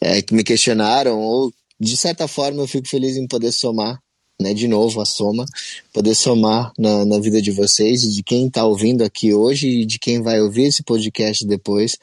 [0.00, 4.00] é, que me questionaram ou de certa forma eu fico feliz em poder somar
[4.40, 5.44] né, de novo a soma,
[5.92, 9.84] poder somar na, na vida de vocês e de quem está ouvindo aqui hoje e
[9.84, 11.98] de quem vai ouvir esse podcast depois,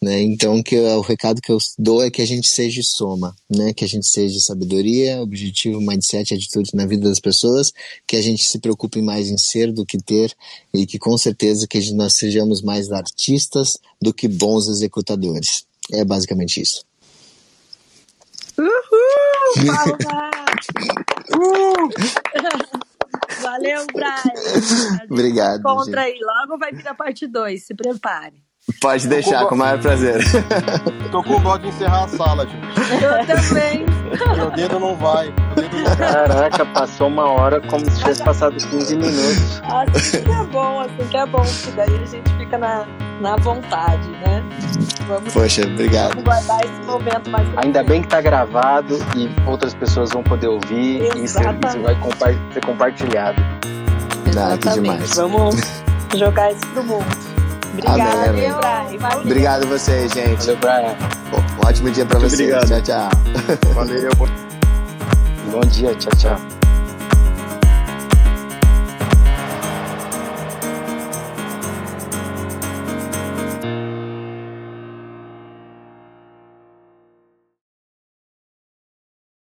[0.00, 0.20] né?
[0.20, 3.72] Então que o recado que eu dou é que a gente seja soma, né?
[3.72, 7.72] Que a gente seja sabedoria, objetivo, mindset, atitude na vida das pessoas,
[8.06, 10.34] que a gente se preocupe mais em ser do que ter
[10.74, 15.64] e que com certeza que nós sejamos mais artistas do que bons executadores.
[15.90, 16.87] É basicamente isso.
[18.58, 19.66] Uhul!
[20.02, 20.66] Palmas!
[21.38, 21.88] Uh!
[23.42, 25.06] Valeu, Brian.
[25.10, 25.60] Obrigado.
[25.60, 26.14] Encontra gente.
[26.14, 26.20] aí.
[26.20, 27.66] Logo vai vir a parte 2.
[27.66, 28.42] Se prepare.
[28.80, 30.22] Pode deixar, com o maior prazer.
[31.10, 32.66] Tô com dó de encerrar a sala, gente.
[33.02, 33.86] Eu também.
[34.36, 35.26] Meu dedo não vai.
[35.26, 35.96] Meu dedo não vai.
[35.96, 39.62] Caraca, passou uma hora como se tivesse passado 15 minutos.
[39.64, 41.42] Assim que é bom, assim que é bom.
[41.42, 42.86] Porque daí a gente fica na,
[43.20, 44.42] na vontade, né?
[45.06, 46.10] Vamos, Poxa, obrigado.
[46.10, 50.48] vamos guardar esse momento mais Ainda bem que tá gravado e outras pessoas vão poder
[50.48, 51.66] ouvir e isso, Exatamente.
[51.68, 53.42] isso vai compa- ser compartilhado.
[53.42, 54.74] Ah, Exatamente.
[54.82, 55.16] demais.
[55.16, 55.56] Vamos
[56.14, 57.06] jogar isso pro mundo.
[57.72, 58.98] Obrigada, Amém, amém.
[58.98, 59.20] Brian.
[59.20, 60.38] Obrigado a vocês, gente.
[60.46, 60.96] Valeu, Brian.
[61.62, 62.52] Um ótimo dia pra Muito vocês.
[62.54, 62.82] obrigado.
[62.84, 63.72] Tchau, tchau.
[63.74, 64.10] Valeu.
[65.52, 66.57] Bom dia, tchau, tchau.